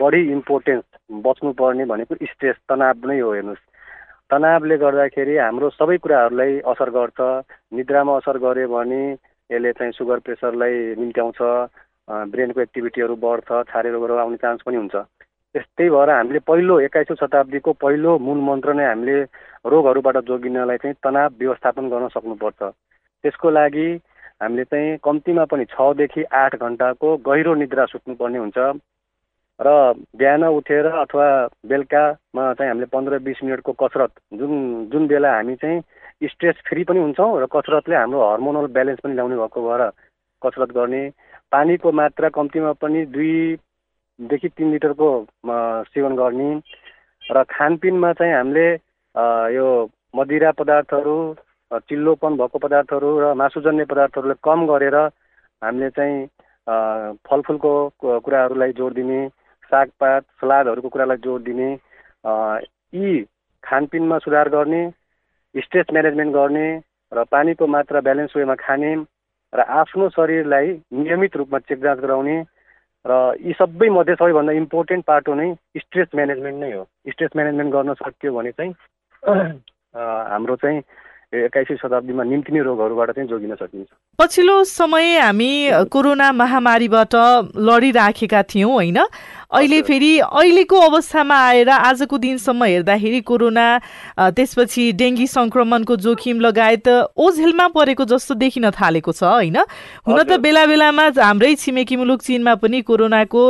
बढी 0.00 0.20
इम्पोर्टेन्स 0.32 0.84
बच्नुपर्ने 1.24 1.84
भनेको 1.84 2.14
स्ट्रेस 2.24 2.56
तनाव 2.68 3.04
नै 3.04 3.18
हो 3.20 3.32
हेर्नुहोस्। 3.32 3.64
तनावले 4.30 4.76
गर्दाखेरि 4.76 5.36
हाम्रो 5.36 5.68
सबै 5.72 5.96
कुराहरूलाई 6.04 6.58
असर 6.72 6.90
गर्छ। 6.96 7.20
निद्रामा 7.76 8.16
असर 8.20 8.36
गर्यो 8.44 8.68
भने 8.68 9.02
यसले 9.50 9.72
चाहिँ 9.72 9.92
सुगर 9.98 10.18
प्रेसरलाई 10.24 10.74
निम्त्याउँछ 11.00 11.40
ब्रेनको 12.32 12.60
एक्टिभिटीहरू 12.60 13.14
बढ्छ 13.24 13.48
छारे 13.70 13.90
रोगहरू 13.92 14.16
आउने 14.20 14.36
चान्स 14.44 14.62
पनि 14.66 14.76
हुन्छ। 14.76 14.96
त्यस्तै 15.54 15.88
भएर 15.88 16.10
हामीले 16.10 16.40
पहिलो 16.44 16.74
एक्काइसौँ 16.86 17.16
शताब्दीको 17.20 17.72
पहिलो 17.80 18.18
मूल 18.26 18.38
मन्त्र 18.48 18.72
नै 18.76 18.84
हामीले 18.84 19.16
रोगहरूबाट 19.72 20.16
जोगिनलाई 20.28 20.76
चाहिँ 20.84 21.00
तनाव 21.04 21.40
व्यवस्थापन 21.40 21.88
गर्न 21.88 22.08
सक्नुपर्छ। 22.12 22.60
त्यसको 23.24 23.50
लागि 23.50 23.88
हामीले 24.44 24.64
चाहिँ 24.68 24.98
कम्तीमा 25.08 25.44
पनि 25.50 25.64
छदेखि 25.72 26.22
आठ 26.42 26.52
घन्टाको 26.60 27.16
गहिरो 27.28 27.54
निद्रा 27.64 27.84
सुत्नुपर्ने 27.92 28.38
हुन्छ। 28.44 28.58
र 29.60 29.70
बिहान 30.14 30.44
उठेर 30.46 30.86
अथवा 30.86 31.26
बेलुकामा 31.66 32.42
चाहिँ 32.54 32.70
हामीले 32.70 32.86
पन्ध्र 32.88 33.18
बिस 33.20 33.42
मिनटको 33.42 33.72
कसरत 33.76 34.10
जुन 34.32 34.52
जुन 34.88 35.06
बेला 35.08 35.32
हामी 35.32 35.54
चाहिँ 35.56 36.28
स्ट्रेस 36.28 36.56
फ्री 36.64 36.84
पनि 36.84 37.00
हुन्छौँ 37.00 37.40
र 37.42 37.46
कसरतले 37.48 37.96
हाम्रो 37.96 38.20
हर्मोनल 38.22 38.66
ब्यालेन्स 38.70 39.00
पनि 39.02 39.14
ल्याउने 39.14 39.36
भएको 39.36 39.60
भएर 39.60 39.82
कसरत 40.42 40.70
गर्ने 40.72 41.02
पानीको 41.52 41.92
मात्रा 41.92 42.28
कम्तीमा 42.28 42.72
पनि 42.78 43.04
दुईदेखि 43.08 44.48
तिन 44.50 44.70
लिटरको 44.72 45.10
सेवन 45.90 46.14
गर्ने 46.16 46.50
र 47.24 47.42
खानपिनमा 47.50 48.12
चाहिँ 48.12 48.34
हामीले 48.34 48.68
यो 49.54 49.66
मदिरा 50.16 50.50
पदार्थहरू 50.54 51.16
चिल्लोपन 51.82 52.36
भएको 52.36 52.58
पदार्थहरू 52.58 53.10
र 53.18 53.34
मासुजन्य 53.34 53.84
पदार्थहरूलाई 53.84 54.40
कम 54.42 54.66
गरेर 54.66 54.96
हामीले 54.96 55.90
चाहिँ 55.90 56.26
फलफुलको 57.26 57.74
कुराहरूलाई 57.98 58.72
जोड 58.74 58.94
दिने 58.94 59.20
सागपात 59.70 60.22
सलादहरूको 60.40 60.88
कुरालाई 60.88 61.16
जोड 61.24 61.42
दिने 61.44 61.70
यी 62.94 63.22
खानपिनमा 63.64 64.18
सुधार 64.18 64.48
गर्ने 64.48 64.82
स्ट्रेस 65.54 65.86
म्यानेजमेन्ट 65.92 66.34
गर्ने 66.34 66.68
र 67.12 67.24
पानीको 67.30 67.66
मात्रा 67.66 68.00
ब्यालेन्स 68.00 68.36
वेमा 68.36 68.54
खाने 68.60 68.94
र 69.52 69.60
आफ्नो 69.80 70.08
शरीरलाई 70.10 70.72
नियमित 70.94 71.36
रूपमा 71.36 71.58
चेक 71.68 71.80
जाँच 71.82 71.98
गराउने 72.00 72.36
र 73.04 73.12
यी 73.40 73.52
सबै 73.58 73.88
मध्ये 73.90 74.14
सबैभन्दा 74.14 74.52
इम्पोर्टेन्ट 74.60 75.04
पार्ट 75.04 75.28
हो 75.28 75.34
नै 75.34 75.48
स्ट्रेस 75.78 76.08
म्यानेजमेन्ट 76.14 76.58
नै 76.60 76.72
हो। 76.72 76.84
स्ट्रेस 77.08 77.30
म्यानेजमेन्ट 77.36 77.72
गर्न 77.72 77.94
सक्यो 78.00 78.32
भने 78.32 78.52
चाहिँ 78.52 78.72
हाम्रो 80.32 80.56
चाहिँ 80.56 80.80
एक्काइसौँ 81.28 81.76
शताब्दीमा 81.76 82.24
निम्तिने 82.24 82.60
रोगहरूबाट 82.64 83.10
चाहिँ 83.12 83.28
जोगिन 83.28 83.54
सकिन्छ। 83.54 83.88
पछिल्लो 84.18 84.64
समय 84.64 85.18
हामी 85.20 85.52
कोरोना 85.92 86.32
महामारीबाट 86.32 87.14
लडिराखेका 87.52 88.42
थियौँ 88.48 88.72
होइन? 88.72 88.98
अहिले 89.52 89.80
फेरि 89.84 90.12
अहिलेको 90.24 90.76
अवस्थामा 90.88 91.36
आएर 91.36 91.68
आजको 91.68 92.18
दिनसम्म 92.18 92.64
हेर्दाखेरि 92.64 93.20
कोरोना 93.28 93.66
त्यसपछि 94.16 94.92
डेङ्गी 94.96 95.26
सङ्क्रमणको 95.28 95.96
जोखिम 96.00 96.40
लगायत 96.40 96.88
ओझेलमा 97.12 97.66
परेको 97.76 98.04
जस्तो 98.08 98.34
देखिन 98.40 98.70
थालेको 98.72 99.12
छ 99.12 99.22
होइन? 99.28 99.56
हुन 100.08 100.22
त 100.24 100.40
बेला 100.40 100.64
बेलामा 100.64 101.04
हाम्रै 101.12 101.54
छिमेकी 101.60 101.96
मुलुक 101.96 102.22
चिनमा 102.24 102.54
पनि 102.64 102.80
कोरोनाको 102.88 103.42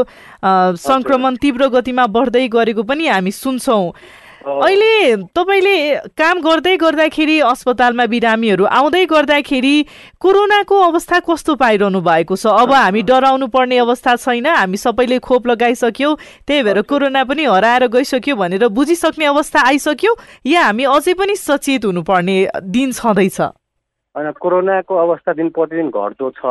सङ्क्रमण 0.83 1.37
तीव्र 1.39 1.69
गतिमा 1.79 2.07
बढ्दै 2.11 2.49
गरेको 2.51 2.83
पनि 2.83 3.07
हामी 3.07 3.31
सुन्छौँ। 3.31 3.95
अहिले 4.39 5.17
तपाईँले 5.35 5.77
काम 6.15 6.41
गर्दै 6.41 6.77
गर्दाखेरि 6.79 7.39
अस्पतालमा 7.43 8.07
बिरामीहरू 8.07 8.65
आउँदै 8.65 9.05
गर्दाखेरि 9.07 9.75
कोरोनाको 10.23 10.77
अवस्था 10.81 11.19
कस्तो 11.27 11.55
पाइरहनु 11.59 12.01
भएको 12.01 12.37
छ? 12.37 12.47
अब 12.47 12.73
हामी 12.73 13.03
डराउनु 13.03 13.47
पर्ने 13.51 13.79
अवस्था 13.79 14.15
छैन 14.17 14.47
हामी 14.47 14.77
सबैले 14.79 15.19
खोप 15.19 15.47
लगाइसक्यौँ। 15.47 16.17
त्यही 16.47 16.63
भएर 16.63 16.83
कोरोना 16.87 17.25
पनि 17.25 17.45
हराएर 17.45 17.87
गइसक्यो 17.91 18.37
भनेर 18.37 18.69
बुझिसक्ने 18.71 19.25
अवस्था 19.27 19.59
आइसक्यो। 19.67 20.13
या 20.47 20.63
हामी 20.65 20.85
अझै 20.87 21.15
पनि 21.19 21.35
सचेत 21.37 21.85
हुनुपर्ने 21.85 22.39
दिन 22.63 22.93
छँदैछ? 22.95 23.41
होइन 23.41 24.31
कोरोनाको 24.39 24.95
अवस्था 24.97 25.33
दिन 25.35 25.49
प्रतिदिन 25.51 25.91
घट्दो 25.91 26.31
छ। 26.31 26.43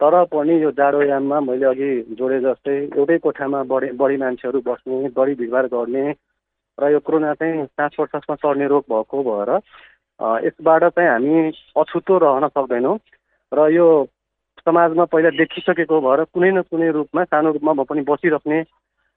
तर 0.00 0.14
पनि 0.30 0.62
यो 0.62 0.70
जाडोयाममा 0.78 1.38
मैले 1.40 1.66
अघि 1.66 1.90
जोडे 2.18 2.38
जस्तै 2.40 2.74
एउटै 2.98 3.18
कोठामा 3.18 3.62
बढी 3.66 3.88
बढी 3.98 4.16
मान्छेहरू 4.16 4.60
बस्ने 4.62 5.08
बढी 5.10 5.34
भिडभाड 5.34 5.66
गर्ने 5.74 6.04
र 6.78 6.90
यो 6.92 6.98
कोरोना 7.00 7.34
चाहिँ 7.34 7.64
सास 7.66 7.94
प्रश्वासमा 7.96 8.34
चढ्ने 8.42 8.66
रोग 8.68 8.84
भएको 8.90 9.22
भएर 9.28 9.50
यसबाट 10.46 10.84
चाहिँ 10.94 11.10
हामी 11.10 11.50
अछुतो 11.76 12.18
रहन 12.18 12.48
सक्दैनौँ। 12.48 12.96
र 13.52 13.68
यो 13.72 13.86
समाजमा 14.66 15.04
पहिला 15.12 15.30
देखिसकेको 15.38 16.00
भएर 16.00 16.24
कुनै 16.34 16.50
न 16.50 16.62
कुनै 16.70 16.90
रूपमा 16.96 17.24
सानो 17.24 17.52
रूपमा 17.52 17.72
भए 17.72 17.84
पनि 17.90 18.02
बसिराख्ने 18.10 18.60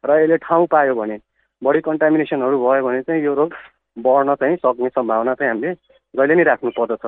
र 0.03 0.09
यसले 0.21 0.37
ठाउँ 0.47 0.67
पायो 0.73 0.95
भने 0.95 1.17
बढी 1.61 1.79
कन्टामिनेसनहरू 1.85 2.57
भयो 2.57 2.85
भने 2.85 3.01
चाहिँ 3.05 3.23
यो 3.23 3.33
रोग 3.35 3.53
बढ्न 3.97 4.35
चाहिँ 4.41 4.55
सक्ने 4.57 4.89
सम्भावना 4.89 5.33
चाहिँ 5.33 5.51
हामीले 5.51 5.73
जहिले 6.13 6.35
नै 6.35 6.43
राख्नु 6.43 6.71
पर्दछ। 6.77 7.05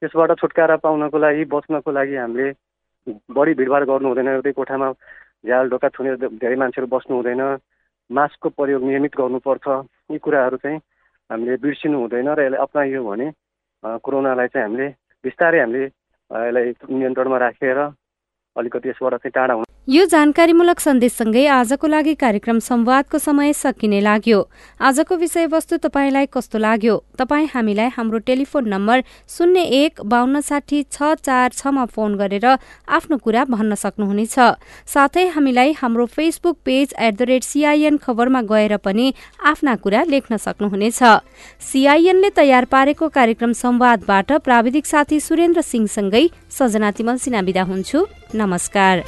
त्यसबाट 0.00 0.30
छुटकारा 0.40 0.76
पाउनको 0.82 1.18
लागि 1.18 1.44
बच्नको 1.54 1.90
लागि 1.92 2.16
हामीले 2.16 2.46
बढी 3.34 3.54
भिडभाड 3.54 3.82
गर्नु 3.90 4.08
हुँदैन। 4.08 4.28
एउटै 4.28 4.52
कोठामा 4.58 4.88
झ्याल 5.46 5.68
ढोका 5.70 5.88
छुने 5.94 6.14
धेरै 6.42 6.56
मान्छेहरू 6.56 6.88
बस्नु 6.90 7.14
हुँदैन। 7.16 7.42
मास्कको 8.10 8.48
प्रयोग 8.48 8.82
नियमित 8.84 9.16
गर्नुपर्छ। 9.16 9.66
यी 10.10 10.18
कुराहरू 10.18 10.56
चाहिँ 10.56 10.78
हामीले 11.30 11.56
बिर्सिनु 11.60 11.98
हुँदैन 11.98 12.28
र 12.28 12.40
यसलाई 12.40 12.60
अप्नाइयो 12.64 13.04
भने 13.04 13.28
कोरोनालाई 13.82 14.48
चाहिँ 14.48 14.66
हामीले 14.66 14.88
बिस्तारै 15.24 15.60
हामीले 15.60 15.84
यसलाई 15.84 16.72
नियन्त्रणमा 16.88 17.38
राखेर 17.38 17.78
अलिकति 18.56 18.88
यसबाट 18.88 19.14
चाहिँ 19.14 19.32
टाढा 19.36 19.54
यो 19.88 20.04
जानकारीमूलक 20.04 20.80
सन्देशसँगै 20.80 21.44
आजको 21.48 21.86
लागि 21.88 22.12
कार्यक्रम 22.14 22.58
संवादको 22.60 23.18
समय 23.18 23.52
सकिने 23.52 24.00
लाग्यो। 24.00 24.40
आजको 24.80 25.16
विषयवस्तु 25.16 25.76
तपाईँलाई 25.80 26.26
कस्तो 26.28 26.58
लाग्यो? 26.60 26.96
तपाईँ 27.16 27.48
हामीलाई 27.48 27.88
हाम्रो 27.96 28.18
टेलिफोन 28.28 28.68
नम्बर 28.68 29.02
शून्य 29.32 29.60
एक 29.80 30.00
बान्न 30.04 30.40
साठी 30.44 30.82
छ 30.92 31.16
चार 31.24 31.56
छमा 31.56 31.84
फोन 31.88 32.16
गरेर 32.20 32.44
आफ्नो 32.44 33.16
कुरा 33.16 33.44
भन्न 33.48 33.74
सक्नुहुनेछ। 33.74 34.36
साथै 34.84 35.24
हामीलाई 35.32 35.72
हाम्रो 35.80 36.06
Facebook 36.06 36.56
page 36.68 36.92
at 36.92 37.16
the 37.16 37.22
rate 37.32 37.48
CIN 37.48 37.96
खबरमा 37.96 38.42
गएर 38.44 38.76
पनि 38.84 39.14
आफ्ना 39.40 39.76
कुरा 39.80 40.04
लेख्न 40.04 40.36
सक्नुहुनेछ। 40.36 41.00
सिआइएनले 41.64 42.30
तयार 42.36 42.64
पारेको 42.68 43.08
कार्यक्रम 43.08 43.52
संवादबाट 43.56 44.32
प्राविधिक 44.44 44.86
साथी 44.86 45.20
सुरेन्द्र 45.22 45.60
सिंहसँगै 45.64 46.28
सजना 46.52 46.90
तिमल 46.92 47.16
सिना 47.24 47.40
विदा 47.40 47.62
हुन्छु। 47.64 48.06
नमस्कार। 48.36 49.04